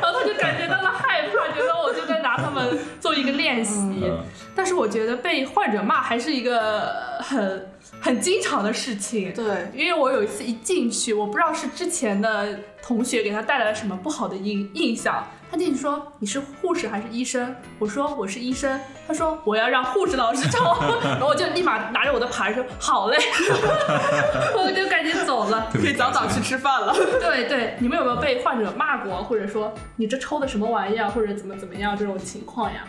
[0.00, 4.12] 然后他就感觉到了害怕，觉得我就在拿他们做一个练习。
[4.54, 7.68] 但是我觉得被患者骂还是一个很。
[8.00, 17.54] 很经常的事情，对，因为我有一次一进去，我不知道是之前的同学给他带来了什么不好的印印象，他进去说你是护士还是医生？
[17.78, 20.62] 我说我是医生，他说我要让护士老师抽，
[21.02, 23.16] 然后我就立马拿着我的牌说好嘞，
[24.56, 26.94] 我就赶紧走了，可以早早去吃饭了。
[27.20, 32.84] 对对，你们有没有被患者骂过，或者说你这抽的什么玩意啊，或者怎么怎么样这种情况呀？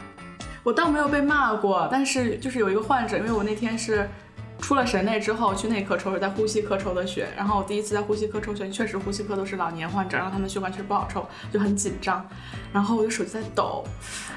[0.64, 4.08] 我倒没有被骂过，但是就是有一个患者，因为我那天是。
[4.60, 12.26] 出了神内之后去内科抽血，在呼吸科抽的血，然后我第一次在呼吸科抽血，确实呼吸科都是老年患者，然后他们血管确实不好抽，就很紧张，
[12.74, 13.84] 然后我的手就在抖，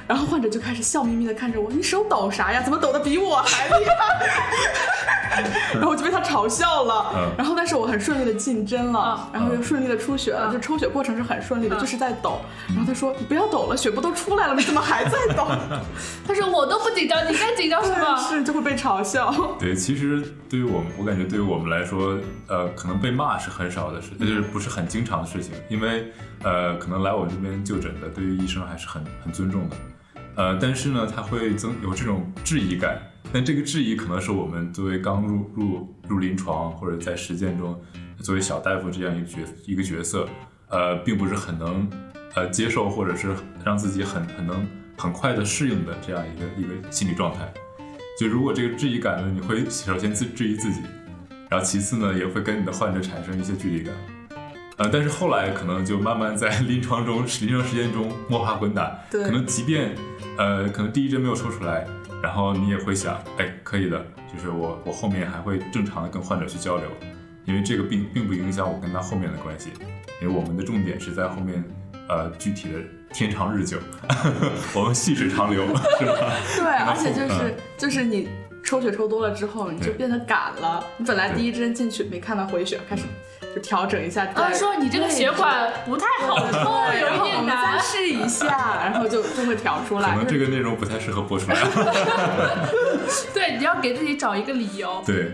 [0.07, 2.61] 然后患者就开始笑眯眯的看着我，你手抖啥呀？
[2.61, 5.41] 怎么抖的比我还厉害？
[5.73, 15.47] 然后我就被他嘲笑了，然后但是我很顺利的进针了，然后又顺利的出血了，就抽血过程是很顺利的，就是在抖，然后他说你不要抖了，血不都出来了，你怎么还在抖？
[16.27, 18.17] 他说我都不紧张，你该紧张什么？
[18.29, 19.33] 是就会被嘲笑。
[19.57, 20.10] 对，其实。
[20.19, 25.53] 实对于我们，我感觉对于我们来说，呃，可能被骂是很少的事，就是不是很经常的事情。
[25.69, 26.11] 因为，
[26.43, 29.75] 呃，可能来我这边就诊的，对于医生还是很很尊重的。
[30.35, 33.01] 呃，但是呢，他会增有这种质疑感。
[33.33, 37.79] 但这个质疑可能是我们作为刚入入入临床或者在实践中
[38.19, 40.27] 作为小大夫这样一个角一个角色，
[40.69, 41.89] 呃，并不是很能
[42.33, 47.53] 呃接受，或者是让自己很很能很快的适应的这样一个一个心理状态。
[48.21, 50.79] 就如果这个质疑感呢，你会首先自质疑自己，
[51.49, 53.91] 然后其次呢，也会跟你的患者产生一些距离感，
[54.77, 59.95] 呃，但是后来可能就慢慢在临床中临床实践中摸爬滚打，对，可能即便
[60.37, 61.83] 呃可能第一针没有抽出来，
[62.21, 66.87] 然后你也会想，哎，可以的，就是我我后面还会正常的跟患者去交流，
[67.45, 69.71] 因为这个并并不影响我跟他后面的关系，
[70.21, 71.63] 因为我们的重点是在后面
[72.07, 72.77] 呃具体的。
[73.13, 73.77] 天长日久，
[74.73, 75.65] 我们细水长流，
[75.99, 76.33] 是吧？
[76.57, 78.29] 对，而且就是就是你
[78.63, 80.83] 抽血抽多了之后，你就变得赶了。
[80.97, 83.03] 你本来第一针进去没看到回血，开始
[83.53, 84.25] 就调整一下。
[84.27, 87.77] 他说你这个血管不太好抽，有一点难。
[87.77, 90.09] 再试一下，然后就就会调出来。
[90.11, 91.57] 可能这个内容不太适合播出来。
[93.33, 95.01] 对，你要给自己找一个理由。
[95.05, 95.31] 对。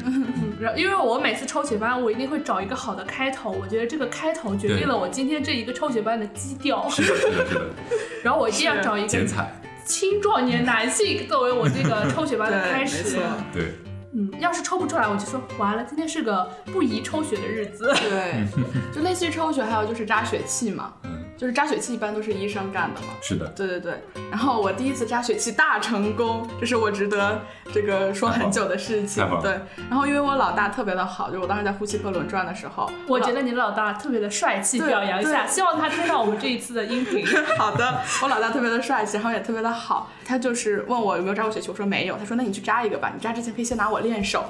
[0.60, 3.52] 然后，因为我每次抽血班，我一定会找一个好的开头。
[3.52, 6.89] 我觉得这个开头决定了我今天这一个抽血班的基调。
[6.89, 7.62] 是的，是的，是的。
[8.24, 9.52] 然后我一定要找一个 剪彩
[9.86, 13.17] 青壮年男性作为我这个抽血班的开始。
[13.54, 13.74] 对。
[14.13, 17.93] 嗯，要是抽不出来，我就说完了，今天是个不宜抽血的日子。
[18.10, 18.48] 对，
[18.91, 20.93] 就类似于抽血，还有就是扎血器嘛。
[21.04, 21.24] 嗯。
[21.38, 24.02] 就是扎血器一般都是医生干的嘛，是的，对对对。
[24.32, 27.39] 然后我第一次扎血器大成功，这是我值得
[27.71, 29.23] 这个说很久的事情。
[29.41, 29.52] 对。
[29.89, 37.23] 然后因为我老大特别的好，就我当时在呼吸科轮转的时候，我觉得你老大特别的帅气，表扬一下，希望他听到我们这一次的音频。
[37.58, 40.10] 好的，我老大特别的帅气，然后也特别的好。
[40.26, 42.17] 他就是问我有没有扎过血球，我说没有。
[42.17, 44.43] 他说那你去扎一个吧，你扎之前可以先拿我练手。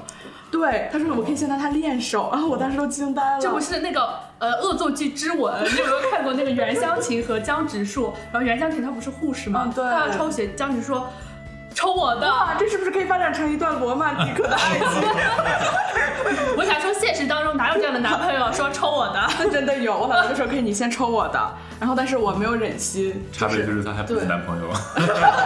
[0.49, 3.41] 对，他说我可以先拿他练手，然后我当时都惊呆了。
[3.41, 8.13] 这不是那个呃《恶作剧之吻》，你有没有看过那个袁湘琴和江直树？
[8.31, 9.71] 然后袁湘琴她不是护士吗？
[9.73, 11.07] 对，她要抽血，江直说
[11.73, 14.87] 抽我的，这是不是可以发展成一段罗曼蒂克的爱情？
[16.57, 19.27] 我想说，现实当中哪有这样的男朋友说抽我的？
[19.51, 21.39] 真的有，我老公就说可以你先抽我的，
[21.79, 23.23] 然后但是我没有忍心。
[23.31, 24.69] 差别就是他还不是男朋友。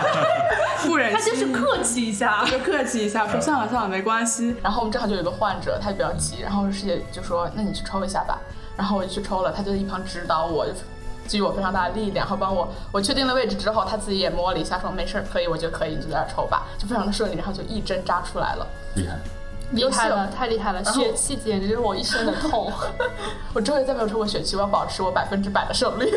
[0.86, 4.56] 不忍心，他就是客气一下，就客气一下，说算了算了，没关系。
[4.64, 8.40] 然后我们正好就有个患者，他就比较急，然后师姐就说：“那你去抽一下吧。”
[8.82, 10.74] 然后我就去抽了，他就在一旁指导我，就
[11.30, 12.68] 给予我非常大的力量，然后帮我。
[12.92, 19.20] 我确定了位置之后，他自己也摸了一下，说：“没事儿，可以，我觉得可以，你就在这抽吧。”就非常的顺利，然后就一针扎出来了，厉害，
[19.74, 20.84] 厉害了，太厉害了！
[20.84, 22.72] 血气简直就是我一身的痛。
[23.54, 26.12] 我终于再没有抽过血气，我要保持我百分之百的胜率。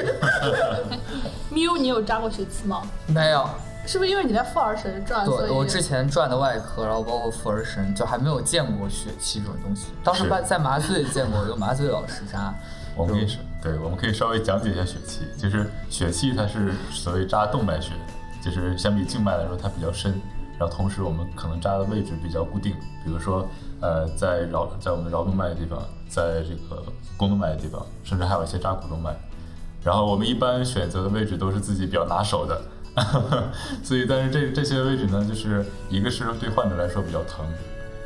[1.51, 2.81] 喵， 你有扎过血气吗？
[3.07, 3.47] 没有。
[3.87, 5.25] 是不是因为你在妇儿神转？
[5.25, 9.89] 所以对，我之前转的外科，然后包括妇儿神，就还没有见过血气这种东西。
[10.03, 12.55] 当时在在麻醉见过，有麻醉老师扎。
[12.97, 15.21] 我们可以是，对，我们可以稍微讲解一下血气。
[15.37, 17.93] 就是血气，它是所谓扎动脉血，
[18.43, 20.13] 就是相比静脉来说它比较深，
[20.59, 22.73] 然后同时我们可能扎的位置比较固定，
[23.05, 23.47] 比如说
[23.81, 26.83] 呃在桡在我们桡动脉的地方，在这个
[27.19, 29.15] 肱动脉的地方，甚至还有一些扎股动脉。
[29.83, 32.59] 然后我们一般选择的位置都是自己比较拿手的，
[33.83, 37.45] 所以但是这这些位置呢，就是一个是对患者来说比较疼，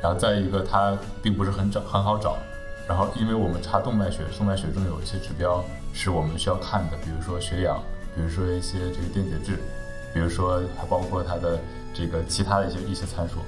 [0.02, 2.36] 然后再一个它并不是很找很好找。
[2.88, 7.78] 然后，因为我们查动脉血，动脉血中有一些指标是我们需要看的，比如说血氧，
[8.16, 9.58] 比如说一些这个电解质，
[10.14, 11.58] 比如说还包括它的
[11.92, 13.40] 这个其他的一些一些参数，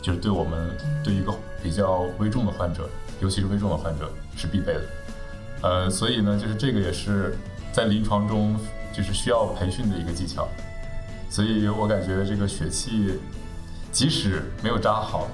[0.00, 0.70] 就是对我们
[1.02, 2.88] 对一个比较危重的患者，
[3.20, 4.82] 尤其是危重的患者是必备的。
[5.62, 7.36] 呃，所以呢，就是这个也是
[7.72, 8.56] 在临床中
[8.92, 10.46] 就是需要培训的一个技巧。
[11.34, 13.18] 所以我感觉这个血气，
[13.90, 15.26] 即使没有扎好，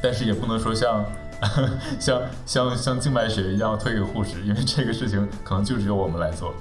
[0.00, 1.04] 但是也不能说像。
[2.00, 6.52] 像像像静脉血一样推给护士，因为这个事情可能就只有我们来做。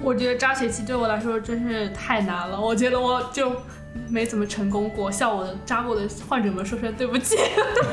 [0.00, 3.52] 我觉得扎血气对我来说真是太难了，我觉得我就
[4.08, 7.36] 没怎么成功过，向我的扎过的患者们说声对不起。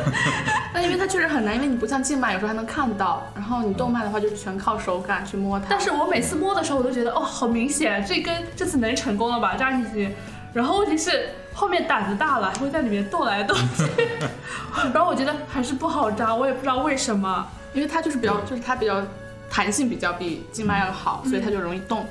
[0.73, 5.67] 那因为它确实很难，因为你不像静脉，有时候还能看到，然后你动脉的话就是全靠手感去摸它。
[5.69, 10.15] 但是我每次摸的时候，我都觉得哦，好明显，这根这次能成功了吧，扎进去。
[10.53, 13.83] 然后问题是后面胆子大了，还会在里面动来动去，
[14.93, 19.01] 然后我觉得还是不好扎，我也不知道为什么，因为它就是比较，就是它比较
[19.49, 22.05] 弹性比较比静脉要好，所以它就容易动。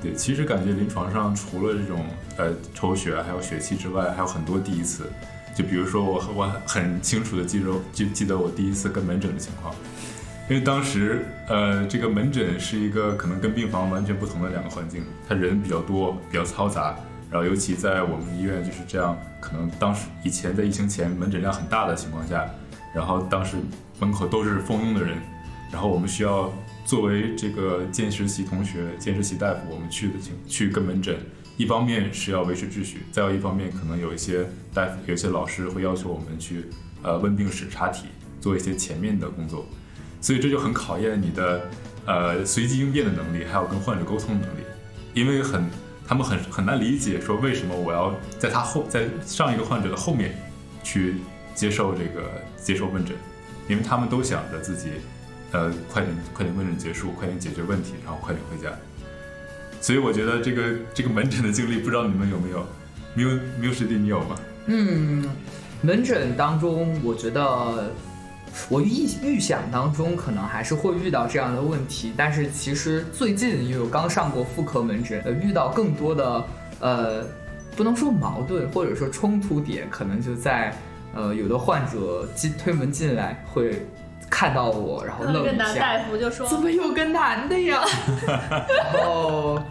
[0.00, 2.06] 对，其实感觉临床上除了这种
[2.36, 5.10] 呃抽血还有血气之外，还有很多第一次。
[5.56, 9.74] 就比如说我我很清楚的记着记记得我第一次跟门诊的情况，
[10.48, 16.94] 因为当时呃这个门诊是一个可能跟病房完全不同的两个环境，他人比较多，比较嘈杂。
[17.30, 22.48] 然后，尤其在我们医院就是这样，可能当时以前在疫情前门诊量很大的情况下，
[22.94, 23.58] 然后当时
[24.00, 25.18] 门口都是蜂拥的人，
[25.70, 26.50] 然后我们需要
[26.86, 30.14] 作为这个见实习同学、见实习大夫，我们去的
[30.46, 31.18] 去跟门诊，
[31.58, 36.64] 一方面是要维持秩序，再有一方面可能有一些大夫、有些老师会要求我们去
[37.02, 38.06] 呃问病史、查体，
[38.40, 39.66] 做一些前面的工作，
[40.22, 41.68] 所以这就很考验你的
[42.06, 44.62] 呃随机应变的能力，还有跟患者沟通的能力，
[45.12, 45.62] 因为很。
[46.08, 50.34] 他们很很难理解，说为什么我要在他后，在上一个患者的后面，
[50.82, 51.16] 去
[51.54, 53.14] 接受这个接受问诊，
[53.68, 54.88] 因为他们都想着自己，
[55.52, 58.74] 呃，快点快点问诊结束，快点解决问题，然后快点回家。
[59.82, 60.62] 所以我觉得这个
[60.94, 62.66] 这个门诊的经历，不知道你们有没有？
[63.14, 63.28] 没有
[63.60, 64.36] 没有师弟，你有吗？
[64.66, 65.28] 嗯，
[65.82, 67.92] 门诊当中，我觉得。
[68.68, 76.44] 我预预想当中可能还是会遇到这样的问题，但是其实最近因为我刚上过妇科门诊，呃，遇到更多的
[76.80, 77.24] 呃，
[77.76, 80.74] 不能说矛盾或者说冲突点，可能就在
[81.14, 83.86] 呃，有的患者进推门进来会
[84.28, 87.82] 看到我，然后愣一下，男大夫就说怎么有个男的呀？
[88.68, 89.62] 然后。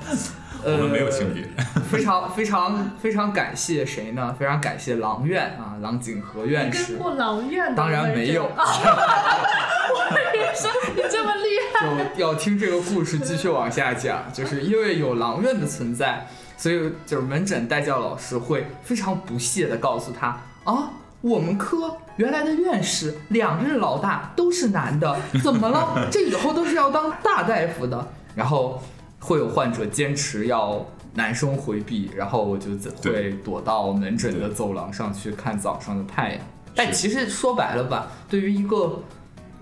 [0.64, 1.48] 我们没有性别，
[1.90, 4.36] 非常非常非常感谢谁呢？
[4.38, 6.94] 非常感谢郎院啊，郎景和院士。
[6.94, 7.74] 跟过郎院？
[7.76, 8.44] 当然没有。
[8.54, 14.24] 我跟你说，你这么厉害，就要听这个故事继续往下讲。
[14.34, 20.92] 就是因为有郎院的存在，所以就是门诊带教老师会非常不屑的告诉他啊，
[21.22, 26.08] 我们科原来的院士两任老大都是男的，怎么了？
[26.12, 28.08] 这以后都是要当大大夫的。
[28.36, 28.84] 然后。
[29.20, 32.72] 会有患者坚持要男生回避，然后我就
[33.04, 36.42] 会躲到门诊的走廊上去看早上的太阳。
[36.76, 39.02] 但其实说白了吧，对于一个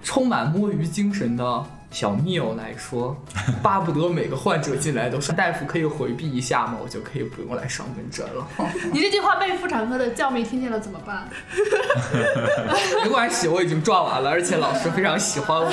[0.03, 3.15] 充满摸鱼精神的小密友来说，
[3.63, 8.45] 巴不得每个患者进来都是大夫可以回避一下嘛，我就可以不用来上门诊了。
[8.91, 11.25] 你这句话被妇产科的教妹听见了怎么办？
[13.01, 15.71] 没关系，我已经转完了，而且老师非常喜欢我。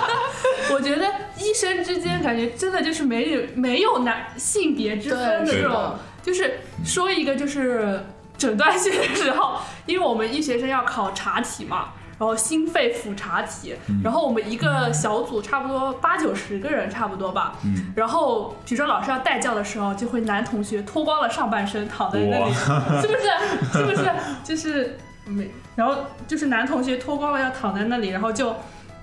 [0.72, 1.04] 我觉得
[1.36, 8.02] 医生之间感觉真的就是没有没有男性别之分的这种，就是说一个就是
[8.38, 17.54] 诊断性的时候，因为我们医学生要考查体嘛，然后心肺复查体，然后我们一个小组差不多八九十个人差不多吧，
[17.94, 22.52] 然后比如说老师要带教的时候，就会男同学脱光了上半身躺在那里，
[23.00, 23.78] 是不是？
[23.78, 24.10] 是不是？
[24.42, 25.94] 就是没，然后
[26.26, 28.54] 就是男同学脱光了要躺在那里，然后就。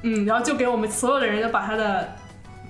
[0.08, 2.16] 嗯，然后就给我们所有的人都把他的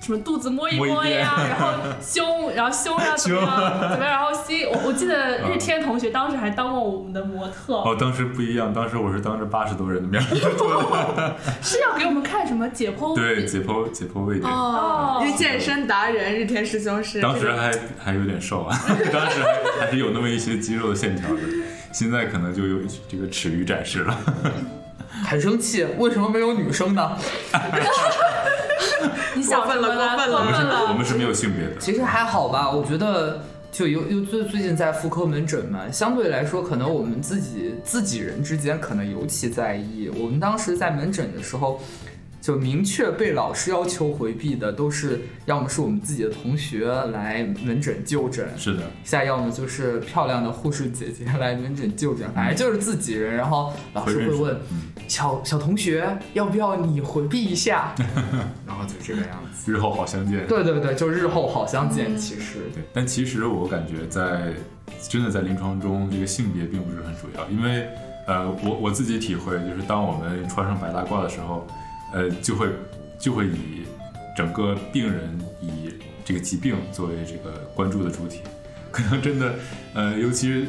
[0.06, 7.74] 什么肚子摸一摸呀，然后胸，然后胸要 怎么样怎么样，然后心，我我记得日天同学当时还当过我们的模特。
[7.74, 10.22] 哦，当时不一样，当时我是当着八十多人的面
[11.60, 13.16] 是要给我们看什么解剖？
[13.16, 14.48] 对，解剖解剖胃镜。
[14.48, 17.20] 哦，因为健身达人日天师兄是。
[17.20, 18.78] 当时还还有点瘦啊，
[19.12, 21.40] 当时还还是有那么一些肌肉的线条的，
[21.92, 22.78] 现在可能就有
[23.08, 24.16] 这个耻于展示了。
[25.24, 27.18] 很生气，为什么没有女生呢？
[29.34, 30.62] 你想分了，过分了，我们是。
[30.88, 31.76] 我们是没有性别的。
[31.78, 40.10] 其实还好吧，我觉得就有有最最近在妇科门诊嘛，相对来说，可能我们自己自己人之间可能尤其在意。
[40.16, 41.80] 我们当时在门诊的时候。
[42.46, 53.34] 就明确被老师要求回避的，都是要么是我们自己的同学来门诊就诊，是的；再要么就是漂亮的护士姐姐来门诊就诊，反正就是自己人。
[53.34, 54.56] 然后老师会问
[55.08, 57.92] 小小同学要不要你回避一下，
[58.64, 59.72] 然后就这个样子。
[59.72, 60.46] 日后好相见。
[60.46, 62.16] 对对对，就日后好相见。
[62.16, 64.54] 其实对，但其实我感觉在
[65.08, 67.88] 真的在临床中，这个性别并不是很主要，因为
[68.28, 71.66] 呃，我我自己体会就是，当我们穿上白大褂的时候。
[72.12, 72.68] 呃，就会
[73.18, 73.84] 就会以
[74.36, 75.92] 整个病人以
[76.24, 78.40] 这个疾病作为这个关注的主体，
[78.90, 79.54] 可能真的，
[79.94, 80.66] 呃，尤其是，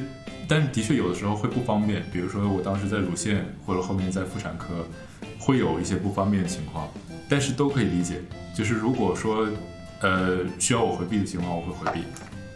[0.47, 4.85] 但是的确有的时候会不方便，比如说我当时在乳腺或者后面在妇产科，
[5.39, 6.87] 会有一些不方便的情况，
[7.27, 8.21] 但是都可以理解。
[8.55, 9.47] 就是如果说，
[10.01, 12.05] 呃，需要我回避的情况，我会回避。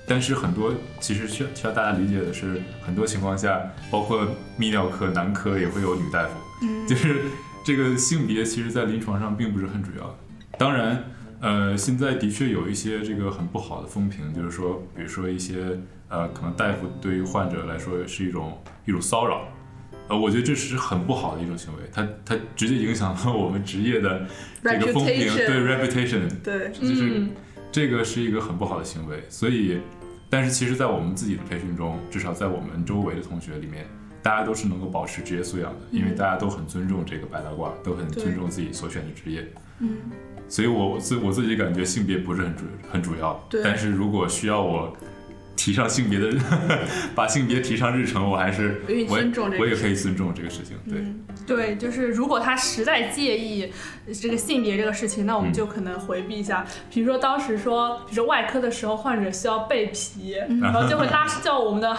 [0.08, 4.26] 但是很多其实需要需要大家理解的是，很多情况下，包括
[4.60, 7.26] 泌尿科、男科也会有女大夫，就是。
[7.64, 10.18] 这个性别其实，在临床上并不是很主要。
[10.58, 11.04] 当然，
[11.40, 19.48] 呃，现在的确有一些这个很不好的风评，就是说，比如说一些呃，可能大夫对于患者来说是一种一种骚扰，
[20.08, 24.26] 呃，我觉得这是很不好的一种行为，它它直接影响了我们职业的
[24.64, 27.28] 这个风评，对 reputation，对，就是
[27.72, 29.24] 这个是一个很不好的行为。
[29.30, 29.80] 所以，
[30.30, 33.86] 但是其实，在我们自己的培训中，至少在我们周围的同学里面。
[34.24, 39.48] 大家都是能够保持职业素养的，因为大家都很尊重这个白大褂，都很尊重自己所选的职业。
[39.80, 39.98] 嗯，
[40.48, 43.44] 所以我自我自己感觉性别不是很主很主要。
[43.50, 43.62] 对。
[43.64, 44.96] 但是如果需要我
[45.56, 46.32] 提上性别的，
[47.16, 49.18] 把性别提上日程，我还是我
[49.60, 50.78] 我也可以尊重这个事情。
[50.88, 51.04] 对。
[51.48, 53.72] 对，就是如果他实在介意
[54.14, 56.64] 这个性别这个事情，那我们就可能回避一下。
[56.92, 61.98] 比如说当时说，比如说外科的时候，患者需要背皮，然后就会 拉叫我们的。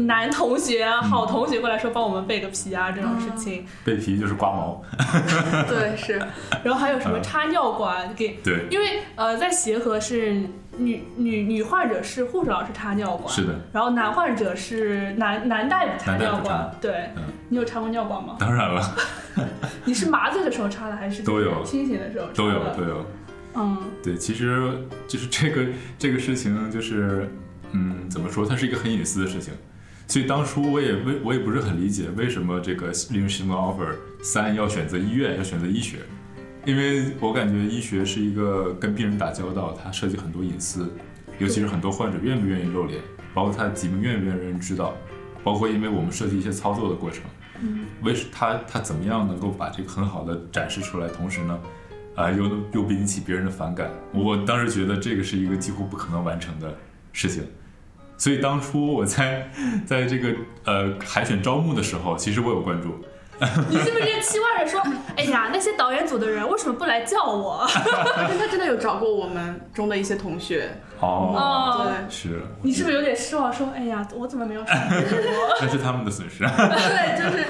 [0.00, 3.64] 男同学、好同学过来说帮我们备个皮啊，这种事情。
[3.84, 4.82] 备皮就是刮毛。
[5.68, 6.20] 对，是。
[6.62, 8.38] 然后还有什么插尿管给？
[8.44, 8.66] 对。
[8.70, 10.34] 因为呃，在协和是
[10.76, 13.28] 女女女患者是护士老师插尿管。
[13.32, 13.54] 是的。
[13.72, 16.70] 然后男患者是男男大夫插尿管。
[16.80, 17.10] 对。
[17.48, 18.36] 你有插过尿管吗？
[18.38, 18.94] 当然了。
[19.84, 21.22] 你是麻醉的时候插的还是？
[21.22, 21.64] 都有。
[21.64, 22.26] 清醒的时候。
[22.34, 23.06] 都有都有。
[23.54, 23.78] 嗯。
[24.02, 25.64] 对，其实就是这个
[25.98, 27.30] 这个事情，就是
[27.72, 28.44] 嗯，怎么说？
[28.44, 29.54] 它是一个很隐私的事情。
[30.08, 35.98] 所以当初我也为我也不是很理解为什么这个令人心动 offer 三要选择医院要选择医学，
[36.64, 40.88] 因为我感觉医学是一个跟病人打交道，它涉及很多隐私，
[41.38, 43.00] 尤其是很多患者愿不愿意露脸，
[43.34, 44.94] 包括他疾病愿不愿意让人知道，
[45.42, 47.22] 包括因为我们涉及一些操作的过程，
[47.60, 51.60] 嗯，为他他怎么样能够把这个很好的展示出来，同时呢，
[52.14, 56.72] 啊又又不引起别人的反感，我当时觉得这个是一个几乎不可能完成的
[57.12, 57.42] 事情。
[58.18, 59.50] 所以当初我在
[59.84, 63.04] 在这个呃海选招募的时候，其实我有关注。
[63.68, 64.82] 你是不是期望着说，
[65.16, 67.66] 哎呀，那些导演组的人为什么不来叫我？
[67.68, 70.80] 他真的有找过我们中的一些同学。
[70.98, 72.40] 哦，对，是。
[72.62, 73.52] 你是不是有点失望？
[73.52, 74.74] 说，哎呀，我怎么没有上？
[75.60, 76.42] 那是他们的损失。
[76.42, 77.44] 对，就是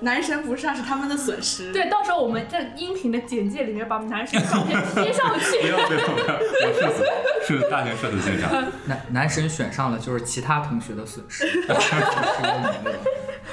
[0.00, 1.72] 男神不上是他们的损失。
[1.72, 5.60] 对，到时候我们在音频的简介里面把男神照片贴上去。
[5.62, 7.04] 不要不要不要，我社死，
[7.46, 8.62] 是大型社死现场。
[8.84, 11.46] 男男神选上了，就是其他同学的损失。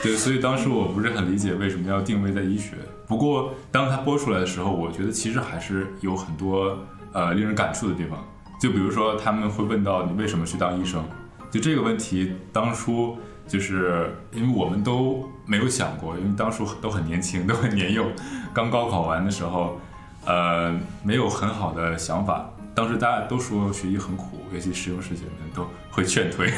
[0.02, 2.78] 对，所以当时我不是很理解为什么要定位在医学。
[3.06, 6.78] 不过当他播出来的时候，我觉得其实还是有很多
[7.12, 8.24] 呃令人感触的地方。
[8.62, 11.04] 就比如说他们会问到你为什么去当医生，
[11.52, 18.06] 就这个问题，当初就是因为我们都没有想过，因为当初都很年轻，都很年幼，
[18.54, 19.80] 刚高考完的时候，
[20.26, 22.50] 呃，没有很好的想法。
[22.76, 26.54] 当时大家都说学医很苦，尤其实用师姐们都会劝退。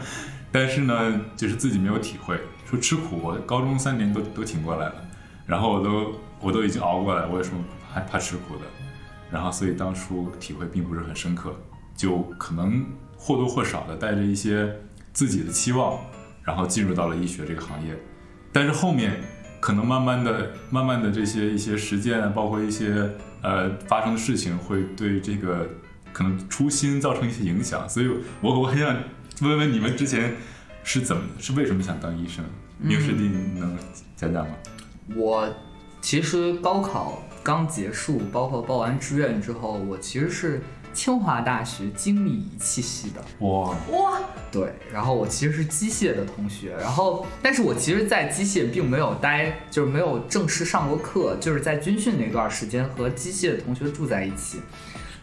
[0.52, 2.38] 但是呢，就是自己没有体会，
[2.68, 4.94] 说吃苦，我高中三年都都挺过来了，
[5.46, 8.62] 然后我都我都已经熬过来，我有什么害怕吃苦的？
[9.30, 11.54] 然后所以当初体会并不是很深刻，
[11.96, 12.84] 就可能
[13.16, 14.74] 或多或少的带着一些
[15.12, 15.98] 自己的期望，
[16.42, 17.96] 然后进入到了医学这个行业，
[18.52, 19.20] 但是后面。
[19.58, 23.10] 可能慢慢的、慢慢的这些一些实践，包括一些
[23.42, 25.66] 呃发生的事情，会对这个
[26.12, 27.88] 可能初心造成一些影响。
[27.88, 28.08] 所以
[28.42, 28.94] 我我很想
[29.40, 30.36] 问问你们之前
[30.86, 32.44] 是怎么是为什么想当医生？
[32.78, 33.76] 宁师弟能
[34.14, 34.54] 讲讲吗？
[35.16, 35.52] 我
[36.00, 40.62] 其实高考刚结束，包括报完志愿之后，我其实是
[40.92, 43.20] 清华大学精密仪器系的。
[43.44, 44.20] 哇哇，
[44.52, 54.60] 对，然后我其实是机械的同学，然后但是我其实，在机械并没有待，就是没有正式上过课，就是在军训那段时间和机械的同学住在一起，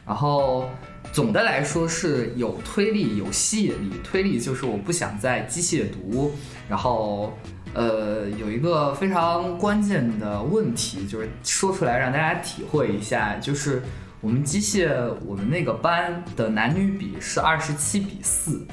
[0.05, 0.70] 然后
[1.14, 6.34] 总的来说是有推力有吸引力，推力就是我不想在机械读，
[6.68, 7.38] 然后。
[7.76, 13.82] 呃，有一个非常关键的问题，就是说出来让大家体会一下，就是
[14.22, 14.95] 我们机械
[15.26, 18.64] 我们那个班的男女比是二十七比四，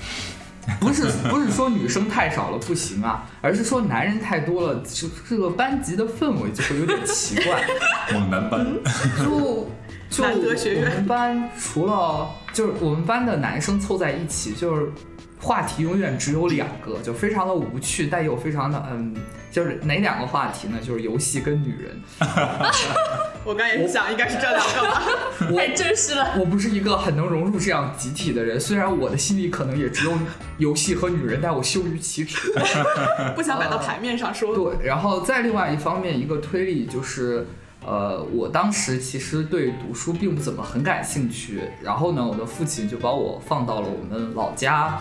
[0.79, 7.67] 不是不是说女生太少了不行啊，而是说男人太多了，就这个班级的氛围就会有点奇怪。
[8.13, 8.67] 猛男班，
[9.25, 9.67] 就
[10.11, 14.91] 就我们班除了就是我们班的男生凑在一起就是。
[15.43, 19.17] 话题永远只有两个，就非常的无趣，但又非常的嗯，
[19.51, 20.77] 就是哪两个话题呢？
[20.87, 21.99] 就是游戏跟女人。
[23.43, 25.03] 我刚也是想，应该是这两个吧。
[25.57, 26.35] 太真实了。
[26.39, 30.13] 我不是一个很能融入这样集体的人，虽然我的心里可能也只有
[30.59, 32.53] 游戏和女人，但我羞于启齿，
[33.35, 34.55] 不想摆到台面上说。
[34.55, 37.47] 对，然后再另外一方面，一个推理就是，
[37.91, 44.97] 呃，我当时其实对读书并不怎么很感兴趣，然后呢，我的父亲就把我放到了我们老家。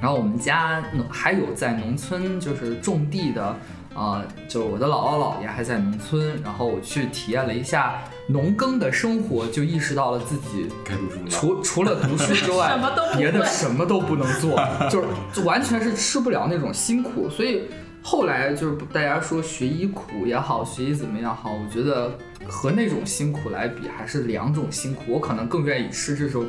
[0.00, 3.56] 然后我们家还有在农村就是种地的，
[3.94, 11.30] 啊，就是我的姥姥姥爷还在农村，然后我去体验了一下农耕的生活，就意识到了自己该读书了。
[11.30, 12.76] 除除了读书之外，
[13.16, 15.00] 别的什么都不能做，就
[15.32, 17.30] 是完全是吃不了那种辛苦。
[17.30, 17.68] 所以
[18.02, 25.04] 后来就是大家说学医苦也好，学医怎么样好，我觉得和那种辛苦来比，还是两种辛苦。
[25.08, 26.44] 我可能更愿意吃这种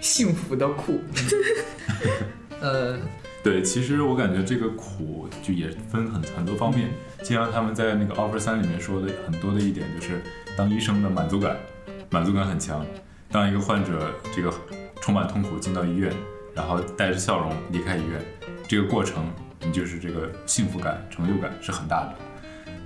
[0.00, 1.00] 幸福的苦。
[2.60, 2.98] 呃，
[3.42, 6.90] 对，其实我感觉这个苦就也分很很多方面。
[7.20, 10.20] 就像他们在那个 offer 三里面说的很多的一点，就是
[10.56, 11.56] 当医生的满足感，
[12.10, 12.84] 满足感很强。
[13.30, 14.52] 当一个患者这个
[15.00, 16.12] 充满痛苦进到医院，
[16.54, 18.22] 然后带着笑容离开医院，
[18.68, 19.24] 这个过程
[19.62, 22.14] 你就是这个幸福感、成就感是很大的。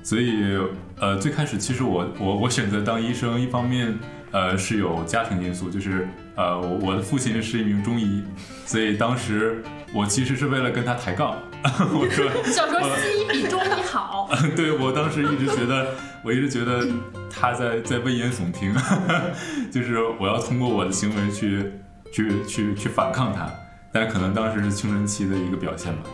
[0.03, 0.59] 所以，
[0.99, 3.99] 呃，最开始其实我我我选择当医生，一方面。
[4.33, 8.25] 呃，是有家庭因素，就是呃，我我的父亲是一名中医，
[8.64, 9.62] 所以当时
[9.93, 11.37] 我其实是为了跟他抬杠，
[11.93, 14.31] 我说，想说西医比中医好。
[14.57, 15.89] 对，我当时一直觉得，
[16.25, 16.83] 我一直觉得
[17.31, 18.75] 他在在危言耸听，
[19.70, 21.70] 就是我要通过我的行为去
[22.11, 23.47] 去去去反抗他，
[23.93, 26.05] 但可能当时是青春期的一个表现吧。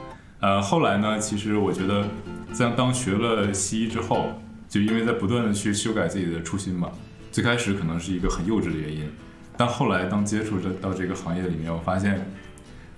[0.41, 2.07] 呃，后来呢，其实我觉得
[2.53, 6.91] 在当学了西医之后，就因为在不断的去修改自己的初心嘛。
[7.30, 9.09] 最开始可能是一个很幼稚的原因，
[9.57, 12.24] 但后来当接触这到这个行业里面，我发现，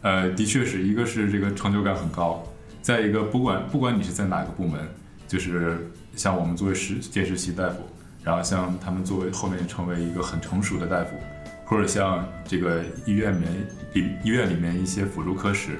[0.02, 2.46] 呃，的确是一个是这个成就感很高，
[2.80, 4.80] 再一个不管不管你是在哪个部门，
[5.26, 7.78] 就是像我们作为实见实习大夫，
[8.22, 11.16] 然后像他们作为后面成为一个很成熟的大夫，
[11.64, 13.52] 或者像这个医院里面
[13.94, 15.72] 里医院里面一些辅助科室，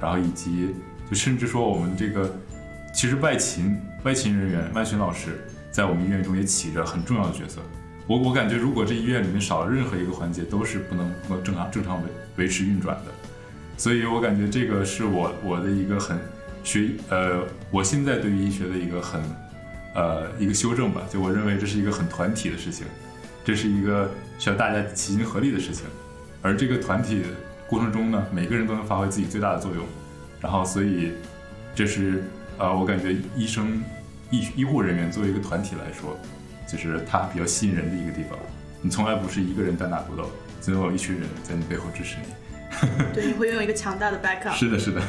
[0.00, 0.74] 然后以及
[1.10, 2.32] 就甚至说我们这个
[2.92, 7.60] 其实外勤外勤人员外勤老师在我们医院中也起着很重要的角色。
[8.06, 13.12] 我我感觉，如果这医院里面少了任何一个环节，都是不能不能正常正常维维持运转的。
[13.76, 16.18] 所以我感觉这个是我我的一个很
[16.64, 19.20] 学呃，我现在对于医学的一个很
[19.94, 21.02] 呃一个修正吧。
[21.10, 22.86] 就我认为这是一个很团体的事情，
[23.44, 25.84] 这是一个需要大家齐心合力的事情。
[26.40, 27.22] 而这个团体
[27.66, 29.84] 过程中呢，每个人都能发挥自己最大的作用。
[30.40, 31.12] 然后，所以
[31.74, 32.24] 这是
[32.58, 33.82] 呃，我感觉医生
[34.30, 36.18] 医医护人员作为一个团体来说。
[36.70, 38.38] 就是它比较吸引人的一个地方，
[38.82, 40.30] 你从来不是一个人单打独斗，
[40.60, 43.14] 总有一群人在你背后支持你。
[43.14, 44.52] 对，你会拥有一个强大的 backup。
[44.52, 45.00] 是的，是的。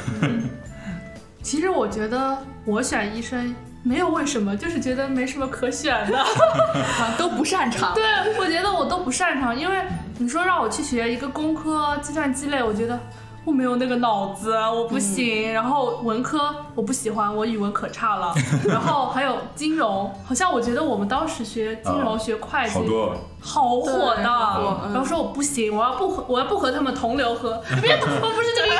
[1.42, 6.24] 其实我觉得我选医生没有为什么，就是觉得没什么可选的，
[7.18, 7.94] 都不擅长。
[7.94, 8.02] 对，
[8.38, 9.82] 我觉得我都不擅长，因为
[10.16, 12.98] 你说让我去学一个工科计算机类，我觉得。
[13.44, 15.52] 我没有那个脑子，我不行。
[15.52, 18.34] 然后文科我不喜欢，我语文可差了。
[18.68, 24.22] 然后还有金融，好像我觉得我们当时学金融学会计，好多，好火的。
[24.22, 28.70] 然后说我不行，我要不和我要不和他们同流合，别，我不是这个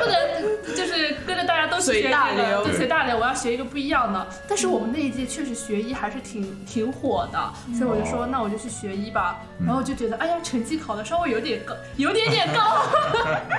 [0.00, 2.64] 不能就是跟着大家都学随大这个，流。
[2.64, 4.26] 对，学大流，我要学一个不一样的。
[4.48, 9.40] 但是我们那一届确实学医还是挺挺火的，所以我就说那我就去学医吧。
[9.64, 12.82] 然后就觉得，哎呀，成绩考的稍微有点高，有点点高，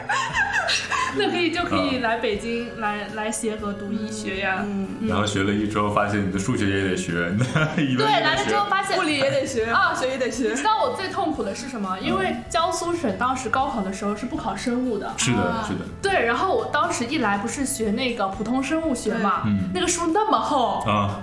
[1.15, 4.63] 那可以就可以来北京来来协和读医学呀。
[4.65, 7.13] 嗯，然后学了一周，发现你的数学也得学，
[7.97, 8.63] 对，来了之后。
[8.69, 9.65] 发现物理也得学。
[9.65, 10.63] 啊学也得学你知。
[10.63, 11.97] 道我最痛苦的是什么？
[11.99, 15.11] 因为江苏省当时高考的时候是不考生物的。
[15.17, 21.21] 是的，啊是的，对，然后我当时一来不是学那个普通生物学嘛，嗯那个书那么厚，啊，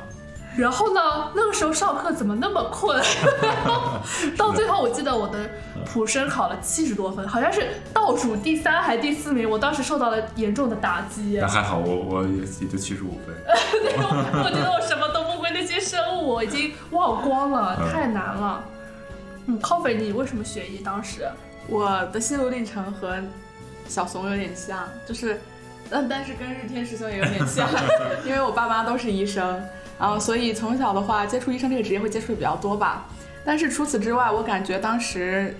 [0.56, 1.00] 然后呢，
[1.34, 3.00] 那个时候上课怎么那么困？
[4.36, 5.38] 到最后我记得我的
[5.84, 11.38] 普生考了七十多分，好像是倒数第三还第四名，我当时受到了严重的打击。
[11.40, 13.34] 那还好，我我也也就七十五分。
[14.44, 18.62] 我觉得我什么都不会，那些生物我已经忘光了，嗯太难了。
[18.66, 18.79] 嗯，
[19.58, 20.78] 康斐，你为什么学医？
[20.78, 21.26] 当时
[21.66, 23.16] 我的心路历程和
[23.88, 25.40] 小怂有点像，就是，
[25.88, 27.68] 但但是跟日天师兄也有点像，
[28.24, 29.62] 因为我爸妈都是医生，
[29.98, 33.06] 然后所以从小的话接触医生这个职业会接触的比较多吧。
[33.44, 35.56] 但是除此之外，我感觉当时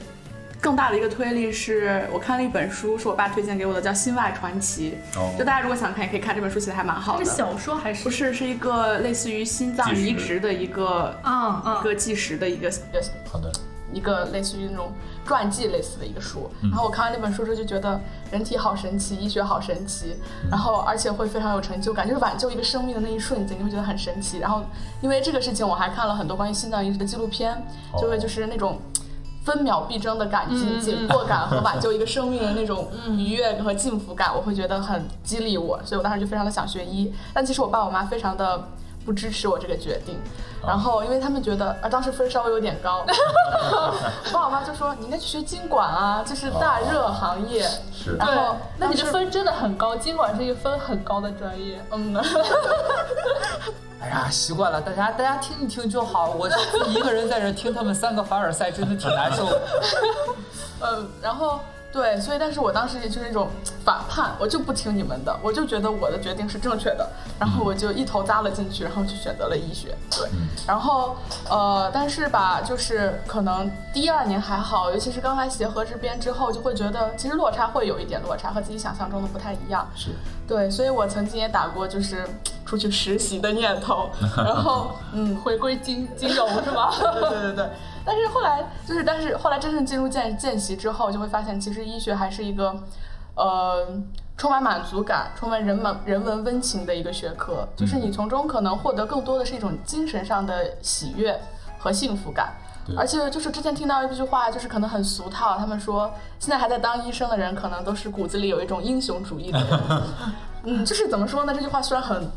[0.61, 4.99] 更大的一个推力是我看了一本书，是我爸推荐给我的，叫《心外传奇》。
[5.19, 7.31] 哦就大家如果想看，也可以看这本书，写的还蛮好的是。
[7.31, 13.51] 小说还是不是，是一个类似于心脏移植的一个嗯嗯一个计时的一个一个好的，
[13.93, 14.93] 一个类似于那种
[15.25, 16.51] 传记类似的一个书。
[16.63, 20.17] 然后我看完那本书之后就觉得人体好神奇，医学好神奇，
[20.51, 24.39] 然后而且会非常有成就感，就是挽救一个生命的那一瞬间，你会觉得很神奇。
[24.39, 24.63] 然后
[25.01, 27.63] 因为这个事情，我还看了很多关于心脏移植的纪录片，
[27.99, 28.79] 就会就是那种。
[29.43, 32.87] 分秒必争的感激、紧迫感和挽救一个生命的那种
[33.17, 37.11] 愉悦和幸福感，我会觉得很激励我，所以我当时就非常的想学医。
[37.33, 38.69] 但其实我爸我妈非常的
[39.05, 40.21] 不支持我这个决定，
[40.67, 47.67] 然后因为他们觉得，啊，当时分稍微有点高，我 爸我妈就说你应该去学经管啊，就是大热行业。
[47.93, 51.79] 是然后那你的分真的很高，经管是一个分很高的专业。
[51.91, 52.17] 嗯，
[54.01, 56.31] 哎呀，习惯了，大家大家听一听就好。
[56.31, 56.49] 我
[56.89, 59.61] 一个人在这听他们三个凡尔赛，真的挺难受的。
[60.81, 61.61] 嗯，然后
[61.93, 63.49] 对，所以但是我当时也就是那种
[63.85, 69.97] 反叛，我就不听你们的，我就觉得我的决定是正确的，然后我就一头扎了进去，然后就选择了医学。
[70.11, 70.29] 对，
[70.67, 71.17] 然后
[71.49, 79.89] 呃，但是吧，就是可能第二年还好，尤其是刚来协和这边之后，就会觉得其实落差会有一点落差，和自己想象中的不太一样。
[79.97, 80.11] 是，
[80.47, 82.25] 对，所以我曾经也打过就是
[82.65, 86.91] 出去实习的念头， 然后嗯，回归金金融是吗？
[87.01, 87.71] 对对对对。
[88.05, 92.75] 但是后来就是，但是后来真正进入见见习之后，就会发现其实医学还是一个，
[93.35, 93.87] 呃，
[94.37, 101.41] 充满满足感、充满人文人文温情的一个学科，就是你从中可能获得更多的是一种精神上的喜悦
[101.79, 102.55] 和幸福感。
[102.87, 110.03] 对而且就是之前听到一句话，就是可能很俗套，他们说现在还在当医生的人，可能都是骨子里有一种英雄主义的人。
[110.65, 111.53] 嗯，就是怎么说呢？
[111.53, 112.31] 这句话虽然很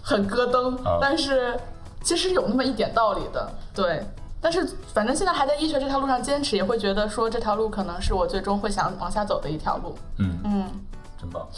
[0.00, 1.58] 很咯噔，啊但是
[2.02, 3.50] 其实有那么一点道理的。
[3.74, 4.06] 对，
[4.44, 9.96] 但是反正现在还在医学这条路上坚持，也会觉得说这条路可能是我最终会想往下走的一条路。
[10.18, 10.70] 嗯，嗯，
[11.18, 11.48] 真棒。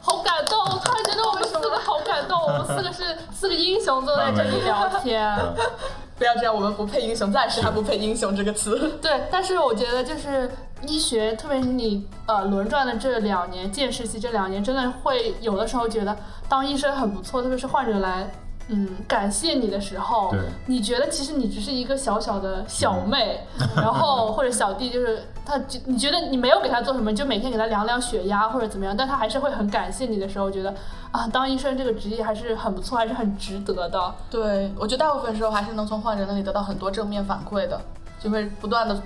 [0.00, 0.58] 好感动！
[0.58, 5.22] 我突然觉得我们四个好感动，我们四个是四个英雄坐在这里聊天。
[5.36, 5.54] 嗯
[6.16, 8.98] 不要这样，我们不配英雄，暂时还不配英雄这个词。
[9.02, 10.50] 对，但是我觉得就是
[10.86, 16.16] 医学，特别是你呃轮转的这两年，见实习这两年，真的会有的时候觉得
[16.48, 18.30] 当医生很不错，特别是患者来。
[18.72, 20.32] 嗯，感谢你的时候，
[20.66, 23.40] 你觉得其实你只是一个小小的小妹，
[23.74, 30.72] 然后或者小弟，就是他，你觉得你没有给他做什么，就每天给他量量血压或者怎么样，但他还是会很感谢你的时候，觉得
[31.10, 34.14] 啊，当医生这个职业还是很不错，还是很值得的。
[34.30, 37.80] 对，我觉得大部分时候还是能从患者那里得到很多正面反馈的，
[38.22, 39.02] 就会不断的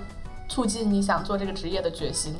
[0.47, 2.35] 促进你想做这个职业的决心。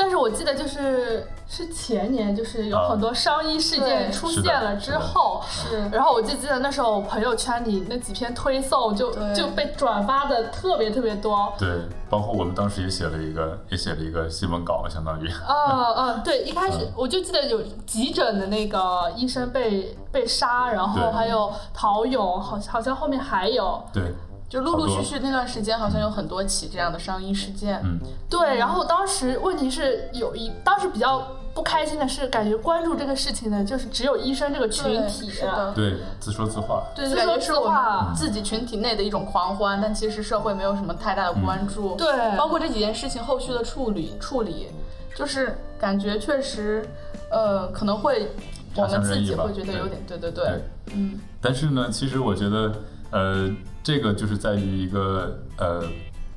[0.00, 11.52] 但是我记得就是是前年，就是有啊很多伤医事件出现了之后，是然后我就记得那时候我朋友圈里那几篇推送就就被转发的特别特别多。
[11.58, 11.68] 对，
[12.08, 15.28] 包括我们当时也写了一个，也写了一个新闻稿，相当于。
[15.28, 24.14] 嗯嗯，对，一开始嗯我就记得有急诊的那个医生被被杀，然后还有陶勇，好好像后面还有，对，
[24.50, 27.80] 就陆陆续续那段时间，好像有很多起这样的伤医事件。
[27.84, 31.24] 嗯，对，然后当时问题是有一，当时比较
[31.54, 36.82] 不开心的是，感觉关注这个事情的就是只有医生这个群体，是的，对，自说自话。
[36.96, 38.06] 对，自说自感觉是我话。
[38.06, 41.94] 们自己群体内的一种狂欢，但其实社会没有什么太大的关注。
[41.94, 42.36] 对。
[42.36, 44.66] 包括这几件事情后续的处理处理，
[45.14, 46.84] 就是感觉确实，
[47.30, 48.32] 呃，可能会
[48.74, 50.64] 我们自己会觉得有点，对对对，对。
[50.92, 52.72] 嗯，但是呢，其实我觉得，
[53.10, 53.48] 呃，
[53.82, 55.82] 这个就是在于一个呃，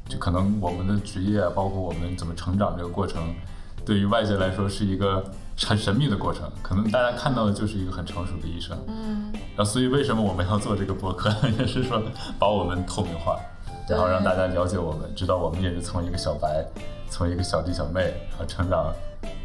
[0.07, 3.33] 就可能我们的职业，包括我们怎么成长这个过程，
[3.85, 5.23] 对于外界来说是一个
[5.57, 8.77] 很神秘的过程，可能大家看到的就是一个很成熟的医生。
[8.87, 11.29] 嗯，然后所以为什么我们要做这个博客，
[11.59, 12.01] 也是说
[12.39, 13.37] 把我们透明化，
[13.89, 16.65] 然后让大家了解我们，知道我们也是从一个小白，
[17.09, 18.93] 从一个小弟小妹，然后成长，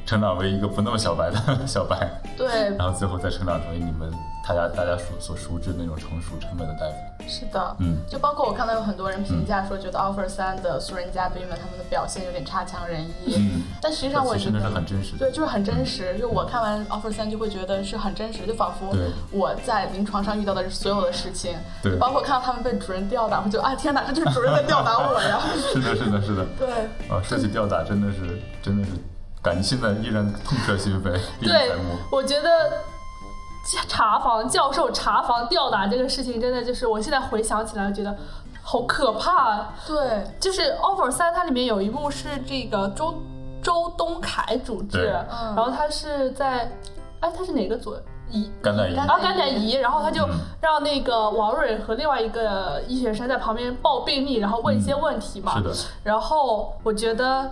[0.06, 4.10] 成长为一个不那么小白的 小白，对，然后最后再成长成为你们
[4.46, 6.94] 大家大家所所熟知的那种成熟沉稳的大夫。
[7.28, 15.18] 是的，嗯，就包括我看到有很多人评价说，觉得 offer 三的素人嘉宾们他们的表现有点差强人意，嗯，但实际上我觉得是很真实的。
[15.18, 16.16] 对，就是很真实。
[16.18, 18.96] 就我看完 offer 三就会觉得是很真实，就仿佛
[19.30, 21.96] 我在临床上遇到的所有的事情，对。
[21.96, 25.38] 包括看到他们被主任吊打，我就啊天哪，这就是主任在吊打我呀！
[25.70, 26.46] 是的，是的，是的。
[26.58, 26.66] 对，
[27.14, 28.92] 啊，说起吊打，真的是，真的是，
[29.48, 31.72] 感觉现在依然痛彻心扉，对。，
[32.10, 32.48] 我觉得
[33.88, 38.16] 查房教授查房吊打这个事情，真的就是我现在回想起来，觉得
[38.62, 39.50] 好可怕。
[39.50, 43.14] 啊对，就是《offer 三》，它里面有一幕是这个周
[43.62, 46.70] 周东凯主治，嗯然后他是在，
[47.20, 47.96] 哎，他是哪个组？
[48.30, 55.56] 乙甘乃仪，甘然后甘乃仪，然后他就嗯让那个王蕊和另外一个医学生在旁边报病历，然后问一些问题嘛。
[55.56, 55.74] 是的，
[56.04, 57.50] 然后我觉得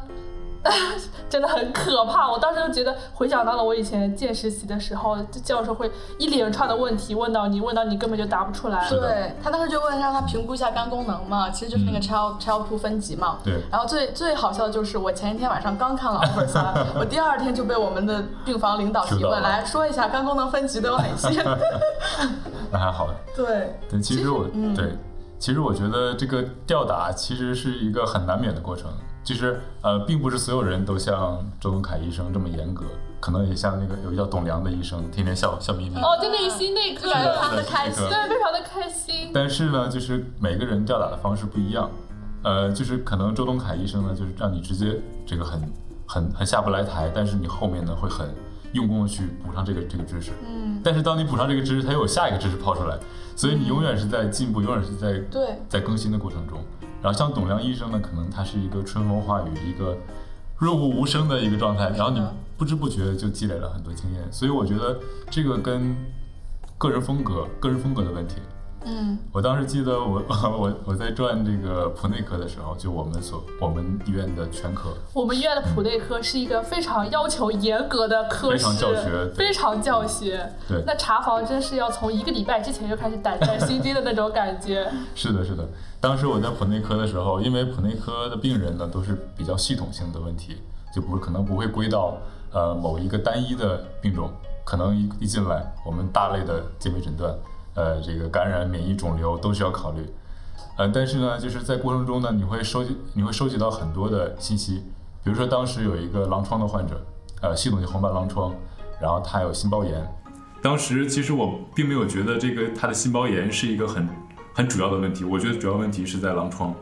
[1.28, 8.88] 真的很可怕，我当时就觉得回想到了我以前见实习的时候，这教授会一连串的问题问到你，问到你根本就答不出来。
[8.88, 13.38] 对他当时就问让他评估一下肝功能嘛，其实就是那个嗯 child child two 分级嘛。
[13.42, 21.42] 对然后最最好笑的就是我前一天晚上刚看了 offer 三，我第二天就被我们的病房领导提问，来说一下肝功能分级都有哪些。
[22.70, 23.08] 那还好。
[23.34, 24.96] 对，对，其实我嗯对，
[25.38, 28.90] 其实我觉得这个吊打其实是一个很难免的过程。
[29.26, 32.84] 其实呃，并不是所有人都像周文凯医生这么严格，
[33.18, 35.96] 可能也像那个有个叫董良的医生，天天笑笑眯眯。
[35.96, 39.32] 哦，就内心那个，感觉他们的开心非常的开心。
[39.34, 41.90] 但是呢，就是每个人吊打的方式不一样，
[42.44, 44.96] 呃，就是可能周东凯医生呢，就是让你直接
[45.26, 45.60] 这个很
[46.06, 48.32] 很很下不来台，但是你后面呢会很
[48.74, 52.96] 用功的去补上这个这个知识，嗯，但是当你补上这个知识，它又有下一个知识抛出来，
[53.34, 56.60] 所以你永远是在进步，永远是在对，在更新的过程中。
[57.06, 59.96] 然后像董亮医生呢，可能他是一个春风化雨，一个
[60.58, 62.20] 润物无声的一个状态，然后你
[62.58, 64.98] 不知不觉就积累了很多经验，所以我觉得
[65.30, 65.94] 这个跟
[66.76, 68.38] 个人风格、个人风格的问题。
[68.88, 70.22] 嗯，我当时记得我
[70.56, 80.52] 我我在转这个普内科的时候，就我们所我们医院的全科，我们医院的普内科是一个非常要求严格的科室，非常教学非常教学。
[80.68, 84.88] 对那查房真是要从一个礼拜之前就开始胆战心惊的那种感觉。
[85.16, 85.68] 是的，是的。
[86.00, 90.58] 当时我在普内科的时候，因为普内科的病人呢都是比较系统性的问题，
[90.94, 92.16] 就不可能不会归到
[92.52, 94.30] 呃某一个单一的病种，
[94.64, 97.34] 可能一一进来，我们大类的鉴别诊断，
[97.76, 100.04] 呃，这个感染、免疫、肿瘤都需要考虑。
[100.76, 104.82] 呃，但是呢，就是在过程中呢，你会收集你会收集到很多的信息，
[105.22, 107.00] 比如说当时有一个狼疮的患者，
[107.42, 108.52] 呃，系统性红斑狼疮，
[109.00, 110.06] 然后他有心包炎。
[110.62, 114.08] 当时其实我并没有觉得这个他的心包炎是一个很
[114.54, 116.74] 很主要的问题，我觉得主要问题是在狼疮。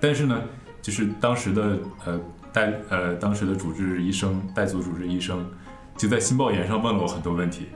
[0.00, 0.40] 但是呢，
[0.80, 2.20] 就是当时的呃
[2.52, 5.44] 带呃当时的主治医生带组主治医生
[5.96, 7.68] 就在心包炎上问了我很多问题，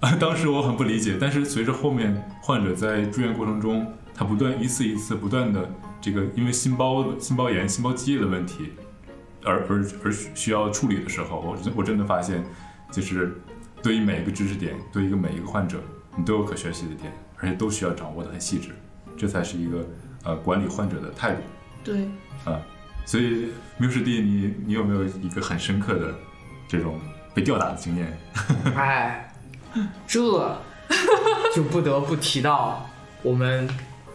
[0.20, 5.68] 当时我很不理解，但是随着后面患者在住院过程中，他不断一次一次不断的
[6.00, 8.72] 这个因为心包心包炎、心包积液的问题，
[9.44, 12.44] 而而而需要处理的时候，我真我真的发现，
[12.92, 13.36] 就是
[13.82, 15.78] 对于每一个知识点，对于一个每一个患者，
[16.16, 18.70] 你都有可学习的点，而且都需要掌握的很细致，
[19.16, 19.86] 这才是一个
[20.24, 21.40] 呃管理患者的态度
[21.82, 22.08] 对，
[22.44, 22.60] 啊。
[23.04, 26.12] 所以缪师弟，你你有没有一个很深刻的
[26.66, 26.98] 这种
[27.32, 28.18] 被吊打的经验？
[28.74, 29.25] 哎，
[30.06, 30.58] 这
[31.54, 32.88] 就不得不提到
[33.22, 33.68] 我们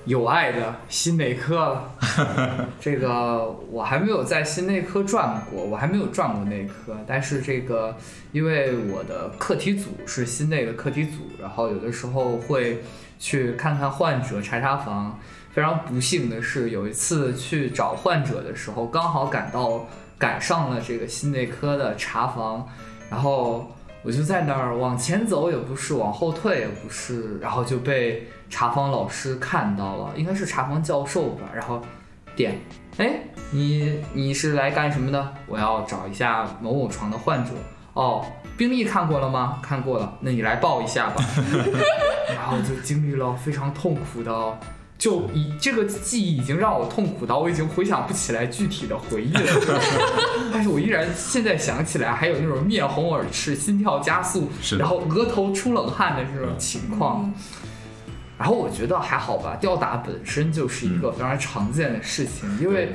[0.05, 1.91] 有爱的心内科了。
[2.79, 7.95] 这个我还没有在心内科转过，我还没有转过内科，但是这个
[8.31, 12.83] 因为我的课题组是心内的课题组，然后有的时候会
[13.19, 15.19] 去看看患者，查查房。
[15.53, 19.85] 非常不幸的是，有一次去找患者的时候，刚好赶到
[20.17, 22.65] 赶上了这个心内科的查房，
[23.09, 23.69] 然后
[24.03, 31.81] 我就在那儿往前走也不是，往后退也不是，然后就被查房老师看到了，应该是查房教授吧，然后
[32.35, 32.59] 点，
[32.97, 33.19] 哎，
[33.51, 35.33] 你你是来干什么的？
[35.45, 37.51] 我要找一下某某床的患者。
[37.93, 38.25] 哦，
[38.57, 39.59] 病历看过了吗？
[39.61, 41.23] 看过了，那你来报一下吧。
[42.33, 44.59] 然后就经历了非常痛苦的。
[45.01, 49.41] 就以这个记忆已经让我痛苦到我已经回想不起来具体的回忆了，
[50.53, 54.47] 但是我依然现在想起来还有那种面红耳赤、心跳加速，
[54.77, 57.33] 然后额头出冷汗的这种情况。
[58.37, 62.89] 然后我觉得还好吧，吊打本身就是一个非常常见的事情，因为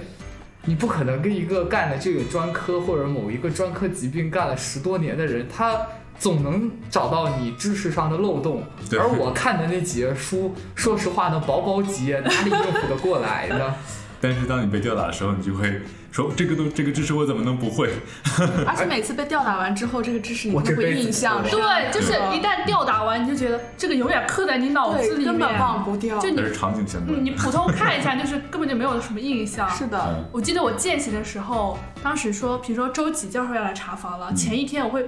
[0.65, 5.85] 你不可能跟一个干了这个专科或者某一个专科疾病干了十多年的人，他
[6.19, 8.62] 总能找到你知识上的漏洞。
[8.99, 13.75] 而我看的那几页书，说实话呢，薄薄几页，哪里应付得过来呢？
[14.19, 17.91] 但是当你被吊打的时候，你就会说这个都这个知识我怎么能不会？
[18.67, 21.51] 而且每次被吊打完之后，这个知识你都会印象深。
[21.51, 26.19] 对，就是一旦吊打完，你就觉得这个永远刻在你脑子里面根本，忘不掉。
[26.19, 27.25] 就你场景相关嗯，。
[27.25, 29.69] 你普通看一下，就是根本就没有什么印象。
[29.71, 35.07] 是的，嗯我记得我见习的时候，当时说，比如说周几教授要来查房了，嗯前一天我会。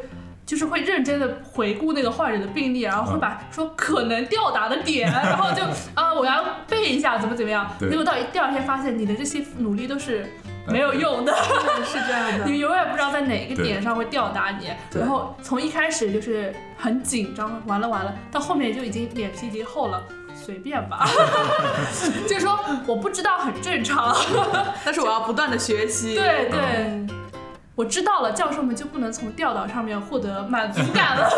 [0.49, 7.71] 就是会认真的回顾那个患者的病历，然后会把说可能吊打的点，然后就 啊我要背一下怎么怎么样。
[7.79, 10.27] 结果到第二天发现你的这些努力都是
[10.67, 11.37] 没有用的，
[11.85, 12.47] 是这样的。
[12.47, 14.71] 你永远不知道在哪个点上会吊打你。
[14.99, 20.03] 然后从一开始就是很紧张，完了完了，到后面就已经脸皮已经厚了。
[20.35, 21.07] 随便吧，
[22.27, 24.17] 就是说我不知道很正常。
[24.83, 26.15] 但是我要不断的学习。
[26.15, 27.07] 对对，
[27.79, 31.31] 我知道了，教授们就不能从调导上面获得满足感了。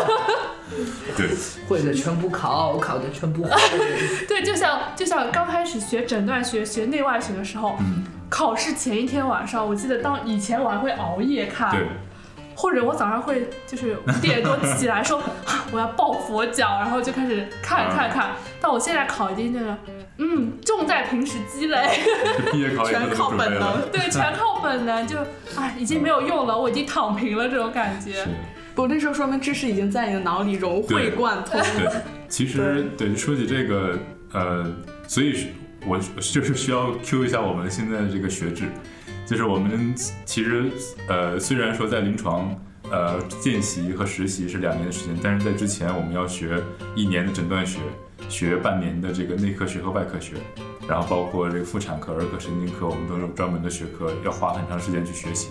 [1.15, 1.29] 对，
[1.69, 3.51] 会的全部考，考的全部会。
[4.27, 11.85] 对，就像就像刚开始学诊断学、学内外学的时候，嗯，考试前一天晚上，我记得当以前我还会熬夜看，对，
[12.61, 18.33] 或者我早上会就是五点多起来说 啊我要抱佛脚，然后就开始看看看。
[18.61, 19.75] 但我现在考已经就是，
[20.19, 21.89] 嗯，重在平时积累，
[22.85, 23.89] 全靠本能。。
[23.91, 25.17] 对，全靠本能，就
[25.57, 28.27] 哎已经没有用了，我已经躺平了这种感觉是。
[28.75, 31.59] 不，那时候说明知识已经在你的脑里融会贯通。
[31.75, 31.91] 对，
[32.29, 33.97] 其实对说起这个，
[34.33, 34.71] 呃，
[35.07, 35.47] 所以
[35.87, 38.65] 我就是需要 Q 一下我们现在的这个学制，
[39.31, 40.69] 就是我们其实
[41.07, 42.53] 呃虽然说在临床
[42.91, 46.61] 呃见习和实习是两年的时间，但是在之前我们要学
[46.97, 47.79] 一年的诊断学，
[48.27, 50.33] 学半年的这个内科学和外科学，
[50.85, 55.47] 然后包括这个妇产科、儿科、神经科，我们都有专门的学科，要花很长时间去学习。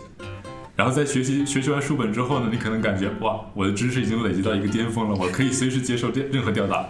[0.76, 6.86] 然后在学习学习完书本之后呢，你可能感觉哇，我的知识已经累积到一个巅峰了，我可以随时接受任任何吊打。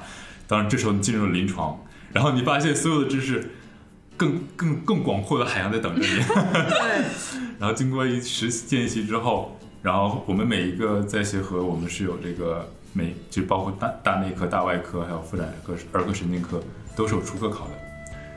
[0.49, 1.81] 当然，这时候你进入了临床，
[2.13, 3.49] 然后你发现所有的知识
[4.21, 6.07] 更更更广阔的海洋在等着你。
[6.69, 7.05] 对，
[7.59, 16.63] 然后经过一实见习之后，然后我们每一个在协和，我们是有这个每就包括大大内科、大外科，还有妇产科、儿科、神经科，
[16.95, 17.73] 都是有出科考的。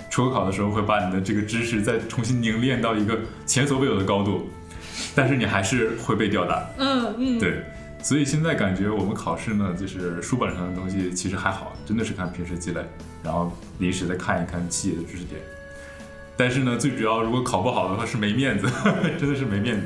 [0.10, 4.48] 出科考的时候会把你的这个知识再重新凝练到一个前所未有的高度，
[5.14, 6.66] 但是你还是会被吊打。
[6.78, 7.62] 嗯嗯，对，
[8.02, 12.82] 所以现在感觉我们考试呢，就是书本上的东西其实还好，真的是看平时积累，
[13.22, 15.42] 然后临时再看一看细节的知识点。
[16.36, 18.68] 但是呢，最主要如果考不好的话是没面子，
[19.20, 19.86] 真的是没面子，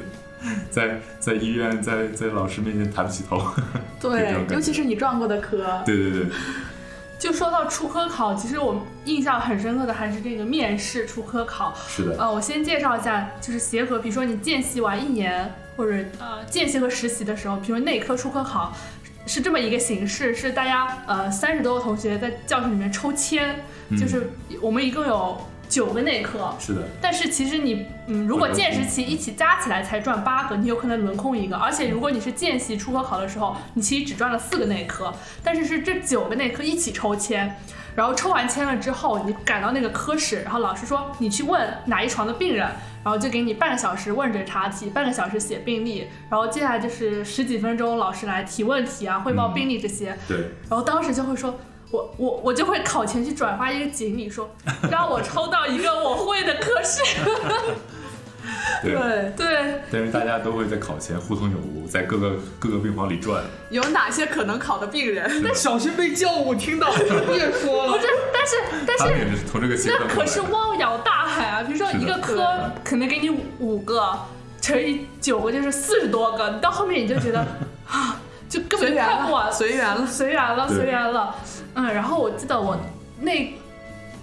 [0.69, 3.41] 在在医院在在老师面前抬不起头。
[3.99, 5.81] 对尤其是你撞过的科。
[5.85, 6.25] 对对对，
[7.19, 11.73] 就说到出科考，其实我印象很深刻的还是这个面试出科考。
[11.87, 18.71] 是的，呃，我先介绍一下，就是协和，比如说你见习完一年，或者呃见习和实习的时候，比如内科出科考，
[19.25, 23.55] 是这么一个形式，是大家呃三十多个同学在教室里面抽签，
[23.89, 24.29] 嗯就是
[24.61, 31.57] 我们一共有九个内科，是的，但是其实你，嗯，如果见习期一起加起来才赚八个，你有可能轮空一个。
[31.57, 35.13] 而且如果你是见习出科考的时候，你其实只赚了四个内科，
[35.43, 37.55] 但是是这九个内科一起抽签，
[37.95, 42.65] 然后抽完签了之后，你赶到那个科室，然后老师说你去问哪一床的病人，
[43.03, 50.17] 然后就给你半个小时问诊查体，半个小时写病历，然后接下来就是十几分钟老师来提问题啊，汇报病历这些。
[50.27, 50.37] 对，
[50.69, 51.59] 然后当时就会说，
[51.91, 54.49] 我我我就会考前去转发一个锦鲤，说
[54.91, 57.01] 让我抽到一个我会的科室。
[58.83, 59.33] 对。
[59.35, 63.43] 对，但是大家都会在考前互通有无，在各个各个病房里转。
[63.69, 65.53] 有哪些可能考的病人？
[65.53, 67.93] 小心被教务听到，别说了。
[67.93, 71.63] 不是，但是但是他们也是从这个那可是汪洋大海啊！
[71.63, 74.17] 比如说一个科可能给你五五个，
[74.61, 77.39] 乘以九个就是四十多个，你到后面你就觉得
[77.87, 78.19] 啊，
[78.49, 80.05] 就根本随缘看不完了，，随缘了。
[80.07, 81.35] 随缘了，随缘了。
[81.75, 82.77] 嗯，然后我记得我
[83.19, 83.53] 那。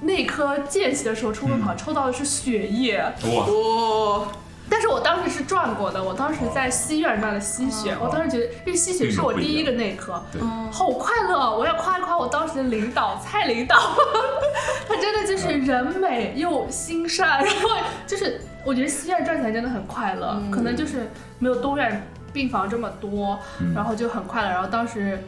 [0.00, 2.98] 那科见习的时候出科考抽到的是血液。
[2.98, 4.28] 哇，哦，
[4.68, 11.56] 但是我当时是转过的，我当时在西院转的吸血，我当时觉得，因为吸血是我第一个内科，对好快乐！
[11.56, 13.76] 我要夸一夸我当时的领导蔡领导，
[14.86, 17.70] 他真的就是人美又心善，然后
[18.06, 21.08] 就是我觉得西院转起来真的很快乐，可能就是
[21.38, 25.18] 没有东院病房这么多，嗯然后就很快乐，然后当时。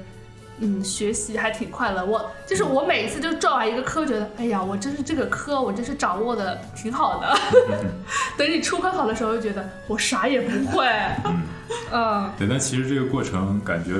[0.59, 2.03] 嗯，学习还挺快乐。
[2.03, 7.39] 我就是我每一次就转完一个科，觉得哎呀，我真是这个科，我真是掌握的挺好的。
[8.39, 10.89] 等你出科考的时候，就觉得我啥也不会。
[11.93, 13.97] 嗯，对，但其实这个过程感觉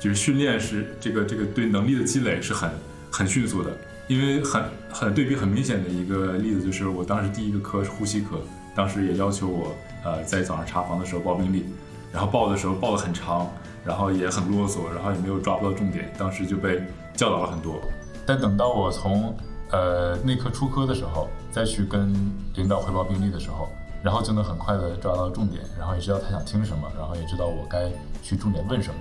[0.00, 2.70] 就是训练是这个这个对能力的积累是很
[3.10, 3.70] 很迅速的，
[4.06, 8.40] 因为很很对比很明显的一个例子就是我当时第一个科是呼吸科，
[8.74, 11.66] 当时也要求我呃在早上查房的时候报病历，
[12.12, 13.46] 然后报的时候报的很长，
[13.84, 16.82] 然后也很啰嗦，然后也没有抓不到重点，当时就被
[17.14, 17.80] 教导了很多。
[18.26, 19.34] 但等到我从
[19.70, 22.12] 呃内科出科的时候，再去跟
[22.54, 23.68] 领导汇报病历的时候，
[24.02, 27.90] 然后就能很快的抓到重点，然后也知道他想听什么，然后也知道我该
[28.22, 29.00] 去重点问什么。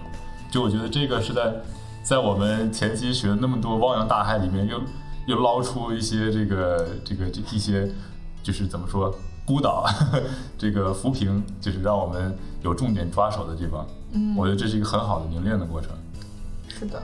[0.49, 1.53] 就我觉得这个是在
[2.03, 4.81] 在我们前期学那么多汪洋大海里面，又
[5.27, 7.89] 又捞出一些这个这个这一些
[8.41, 9.13] 就是怎么说
[9.47, 9.85] 孤岛，
[10.59, 13.87] 这个扶贫，就是让我们有重点抓手的地方。
[14.11, 15.91] 嗯，我觉得这是一个很好的凝练的过程。
[16.67, 17.01] 是的。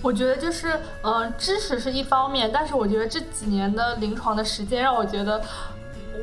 [0.00, 5.42] 我觉得就是，嗯，知识是一方面，但是我觉得这几年的临床的时间让我觉得，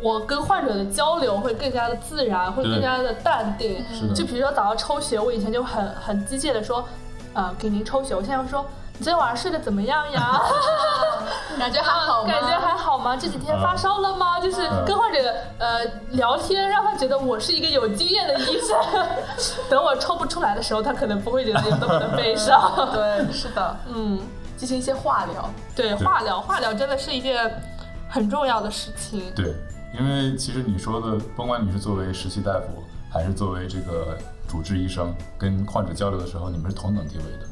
[0.01, 3.83] 我跟患者的交流会更加的自然，会更加的淡定。
[4.15, 6.83] 就比如说早上抽血，我以前就很很机械的说，
[7.33, 8.65] 呃，给您抽血，我现在会说。
[8.97, 10.39] 你昨天晚上睡得怎么样呀？
[11.57, 12.31] 感觉还好吗？
[12.31, 13.17] 感觉还好吗？
[13.17, 14.39] 这几天发烧了吗？
[14.39, 15.19] 就是跟患者
[15.57, 18.77] 呃聊天，让他觉得我是一个有经验的医生。
[19.69, 22.71] 等我抽不出来的时候，他可能不会觉得有那么的悲伤。
[22.93, 24.19] 对，是的，嗯，
[24.57, 25.49] 进行一些化疗。
[25.75, 27.51] 对，化疗，化疗真的是一件
[28.09, 29.31] 很重要的事情。
[29.35, 29.55] 对，
[29.97, 34.15] 因为其实你说的，甭管你是作为实习大夫，还是作为这个
[34.47, 37.47] 主治医生，跟患者交流的时候，你们是同等地位的。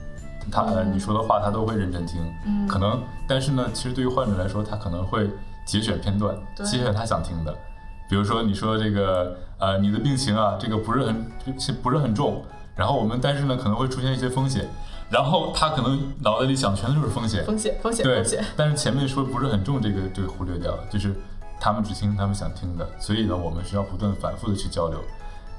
[0.49, 5.29] 他呃，你说的话他都会认真听，嗯，可能，但是呢，其实对于患者来说，他可能会
[5.65, 7.53] 节选片段，节选他想听的，
[8.09, 11.31] 比如说你说这个呃，你的病情啊，这个不是很
[11.83, 12.43] 不是很重，
[12.75, 14.67] 然后我们但是呢可能会出现一些风险，
[15.09, 21.15] 然后他可能脑袋里想全都是风险，风险风险对，风险，但是前面说不是很重，这个就忽略掉了，就是
[21.59, 24.99] 他们只听他们想听的，所以呢，我们需要不断反复的去交流，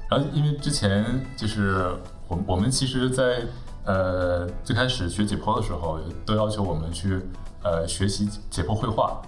[0.09, 1.05] 然后因为之前
[1.37, 1.87] 就是
[2.27, 3.43] 我我们其实，在
[3.85, 7.19] 呃，最开始学解剖的时候，都要求我们去
[7.63, 9.21] 呃学习解剖绘画，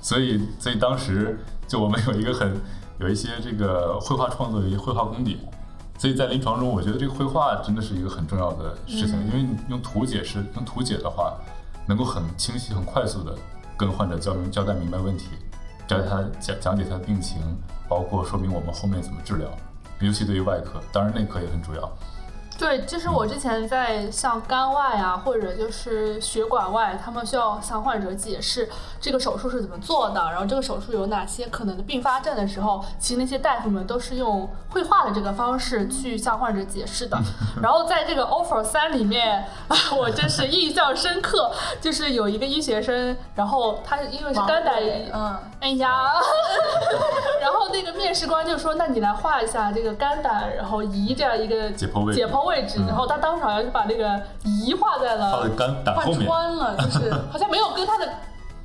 [0.00, 2.60] 所以所以当时就我们有一个很
[3.00, 5.38] 有一些这个绘画创作的一些绘画功底，
[5.98, 11.34] 所以在临床中，我觉得这个绘画真的是一个很重要的事情，因为用图解释用图解的话，
[11.88, 13.36] 能够很清晰、很快速的
[13.76, 15.30] 跟患者交明交代明白问题，
[15.88, 17.38] 交代他讲讲解他的病情，
[17.88, 19.48] 包括说明我们后面怎么治疗，
[19.98, 21.92] 尤其对于外科，当然内科也很主要。
[22.58, 28.66] 对，就是我之前在像肝外啊，或者就是血管外，他们需要向患者解释
[28.98, 37.18] 这个手术是怎么做的，然后这个手术有哪些可能的并发症的时候，其实那些大夫们都是用绘画的这个方式去向患者解释的。
[37.62, 39.44] 然后在这个 offer 三里面，
[39.94, 44.76] 我真是印象深刻，就是有一个医学生，然后他因为是肝胆，
[45.12, 46.14] 嗯，哎呀，
[47.42, 58.08] 然后那个面试官就说：“那你来画一下这个肝胆，然后胰这样一个解剖位解剖。”位置，然后他当时好像就把那个移画在了，他的肝胆后面，穿了， 就是好像没有跟他的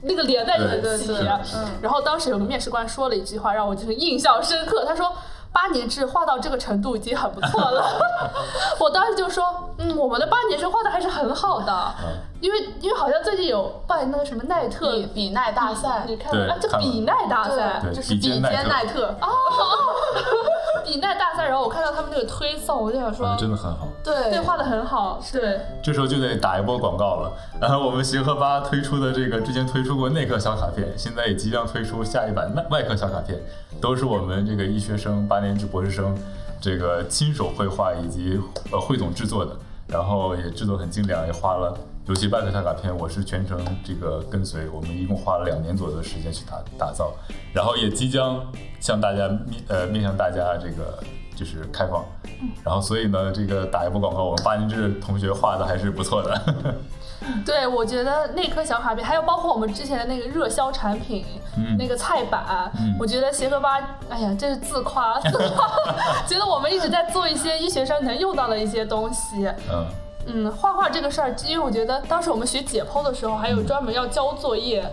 [0.01, 0.61] 那个连在一
[0.97, 1.11] 起。
[1.55, 4.86] 嗯，然后当时有个面试官说了一句话，让我就是印象深刻。
[4.86, 5.11] 他说。
[5.54, 7.84] 八年制画到这个程度已经很不错了，
[8.80, 9.43] 我当时就说，
[9.78, 11.93] 嗯，我们的八年制画的还是很好的，
[12.39, 19.08] 因为因为好像最近有办那个什么奈特比奈大赛，你看啊，这比奈大赛就是比肩奈特。
[19.22, 19.28] 哦，
[20.86, 33.38] 比奈大赛，然后我看到他们那个推送，我就想说，真的很好，对，对，画的很好，对，这时候就得打一波广告了，然后我们协和吧推出的这个之前推出过内科小卡片，现在也即将推出下一版外外科小卡片，
[33.82, 35.41] 都是我们这个医学生八。
[35.41, 36.15] 年制博士生，
[36.61, 38.39] 这个亲手绘画以及
[38.71, 39.57] 呃汇总制作的，
[39.88, 41.75] 然后也制作很精良，也花了，
[42.05, 47.11] 尤其外科小卡片，我是全程这个跟随，我们一共花了两年左右的时间去打打造，
[47.51, 48.39] 然后也即将
[48.79, 51.03] 向大家面呃面向大家这个
[51.36, 52.05] 就是开放，
[52.63, 56.75] 然后所以呢，这个打一波广告，我们八年制同学画的还是不错的。
[57.45, 61.26] 对，我觉得那颗小卡片，还有包括我们之前的那个热销产品，
[61.78, 65.69] 那个菜板，我觉得协和吧，哎呀，这是自夸，自夸，
[66.28, 69.45] 觉得我们一直在做一些医学上能用到的一些东西。
[69.72, 69.86] 嗯
[70.28, 74.84] 嗯，画画这个事儿，因为我觉得当时我们学解剖的时候，还有专门要交作业，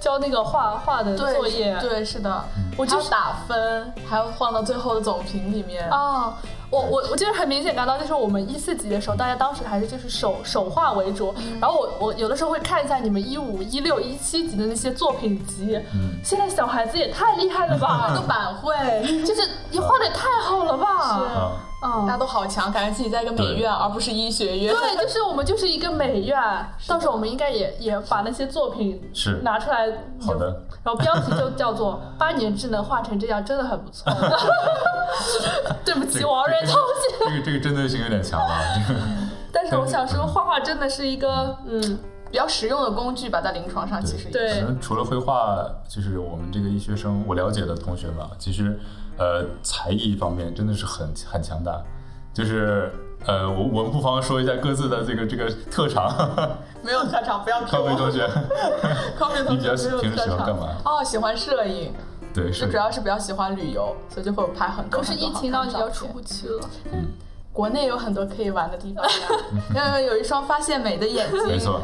[0.00, 1.76] 交那个画画的作业。
[1.80, 2.44] 对，是的，
[2.76, 5.88] 我就打分，还要放到最后的总评里面。
[5.90, 6.38] 啊。
[6.70, 11.34] 我我我就是很明显感到，就是我们一四级的时候，大家当时还是就是手手画为主。
[11.60, 15.78] 然后我我有的时候会看一下你们一五一六一七级的那些作品集，
[16.22, 18.72] 现在小孩子也太厉害了吧， 都板绘，
[19.24, 21.18] 就是你画的也太好了吧。
[21.18, 21.69] 是。
[21.82, 24.74] 嗯，大家都好强，感觉自己在一个美院，而不是医学院。
[24.74, 26.38] 对，就是我们就是一个美院。
[26.86, 29.86] 到时候我们应该也也把那些作品是拿出来。
[30.20, 30.62] 好的。
[30.82, 34.10] 然后标题就叫做“八年智能画成这样，真的很不错
[35.84, 37.26] ”。对不起，王瑞同学。
[37.26, 38.54] 这个这个针对性有点强了。
[39.52, 41.80] 但是我想说，画画真的是一个嗯，
[42.30, 44.60] 比较实用的工具吧，在临床上其实也对是。
[44.60, 48.78] 可能除了绘画，就是我们这个医学生，我了解的同学吧，其实
[49.20, 51.80] 呃才艺方面真的是很很强大，
[52.34, 52.90] 就是
[53.26, 56.10] 呃我我们不妨说一下各自的这个这个特长。
[56.82, 58.26] 没有特长，不要康飞同学，
[59.18, 60.76] 康飞同你比较学没有平时特长喜欢干嘛？
[60.82, 61.92] 哦，喜欢摄影，
[62.32, 64.98] 对，就是主要是比较喜欢旅游，所以就会拍很多。
[64.98, 66.70] 都是疫情到你很多的照片要出不去了。
[66.90, 67.08] 嗯，
[67.52, 71.46] 国内有很多可以玩的地方呀，因为有一双发现美的眼睛。
[71.46, 71.82] 没错，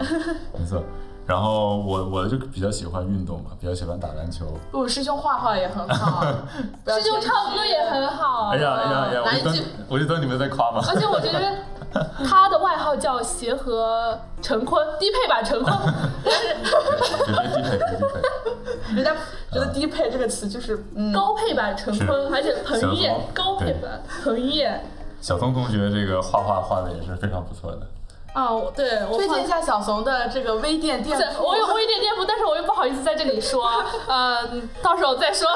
[0.58, 0.82] 没错。
[1.26, 4.46] 然后我我就比较喜欢运动嘛，比较喜欢打篮球。
[4.72, 6.22] 我，师兄画画也很好，
[6.86, 8.50] 师兄唱歌也很好。
[8.50, 9.22] 哎呀哎呀哎呀！
[9.24, 10.80] 我就等哪一句我就等你们在夸嘛。
[10.88, 11.52] 而且我觉得
[12.24, 15.74] 他的外号叫协和陈坤，低配版陈坤。
[16.22, 18.94] 别别低配，别低配。
[18.94, 19.12] 人家
[19.50, 24.80] 觉得低配这个词就是嗯，高配版陈坤，而且彭于晏高配版彭晏。
[25.20, 27.80] 小松同学这个画画画的也是非常不错的。
[28.36, 31.42] 啊，对我推荐一下小熊的这个微店店铺。
[31.42, 34.46] 我有我有点店铺，但是我又不好意思在这里说， 呃，
[34.82, 35.48] 到时候再说，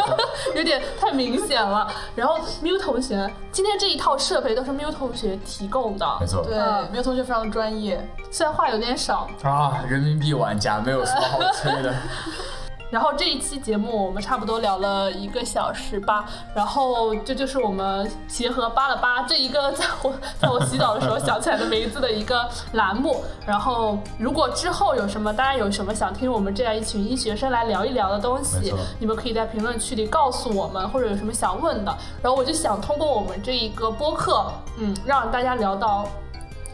[0.54, 1.90] 有点太明显了。
[2.14, 7.98] 然后 Miu 同学，今天这一套设备都是 Miu 同学提供的，没错，对嗯，没有同学非常专业。
[8.30, 9.26] 虽然话有点少。
[9.42, 11.94] 啊，人民币玩家没有什么好吹的。
[12.90, 16.24] 然后这一期节目我们差不多聊了一个小时吧，
[16.54, 23.22] 然后这就是我们协和扒了扒这一个在我在我洗澡的时候想起来的名字的一个栏目。
[23.44, 31.94] 然后如果之后有什么大家有什么想听我们这样一群医学生来聊一聊的东西，你们可以在评论区里告诉我们，或者有什么想问的。
[32.22, 36.08] 然后我就想通过我们这一个播客，嗯，让大家聊到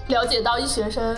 [0.06, 1.16] 了解到医学生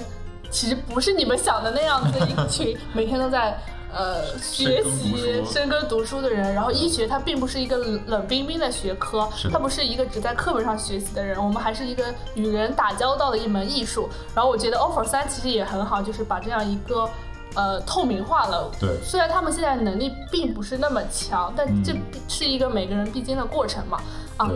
[0.50, 3.54] 其实不是你们想的那样子的一群每天都在。
[3.92, 14.08] 呃，学习深耕读书的人，然后医学它并不是一个冷冷冰冰的学科是，它不是一个只在课本上学习的人，我们还是一个与人打交道的一门艺术。
[14.34, 17.08] 然后我觉得 offer 三其实也很好，就是把这样一个
[17.54, 18.70] 呃透明化了。
[18.78, 21.94] 对虽然他们现在能力并不是那么强，但嗯这
[22.28, 23.98] 是一个每个人必经的过程嘛。
[24.36, 24.50] 啊，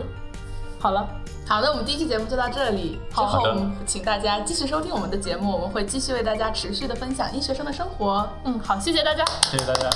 [0.79, 1.09] 好了，
[1.51, 3.01] 好，的我们第一期节目就到这里。
[3.11, 8.25] 之后我们请大家继续收听我们的节目，我们会继续为大家持续的分享医学生的生活。
[8.45, 9.25] 嗯，好，谢谢大家。
[9.43, 9.91] 谢谢大家。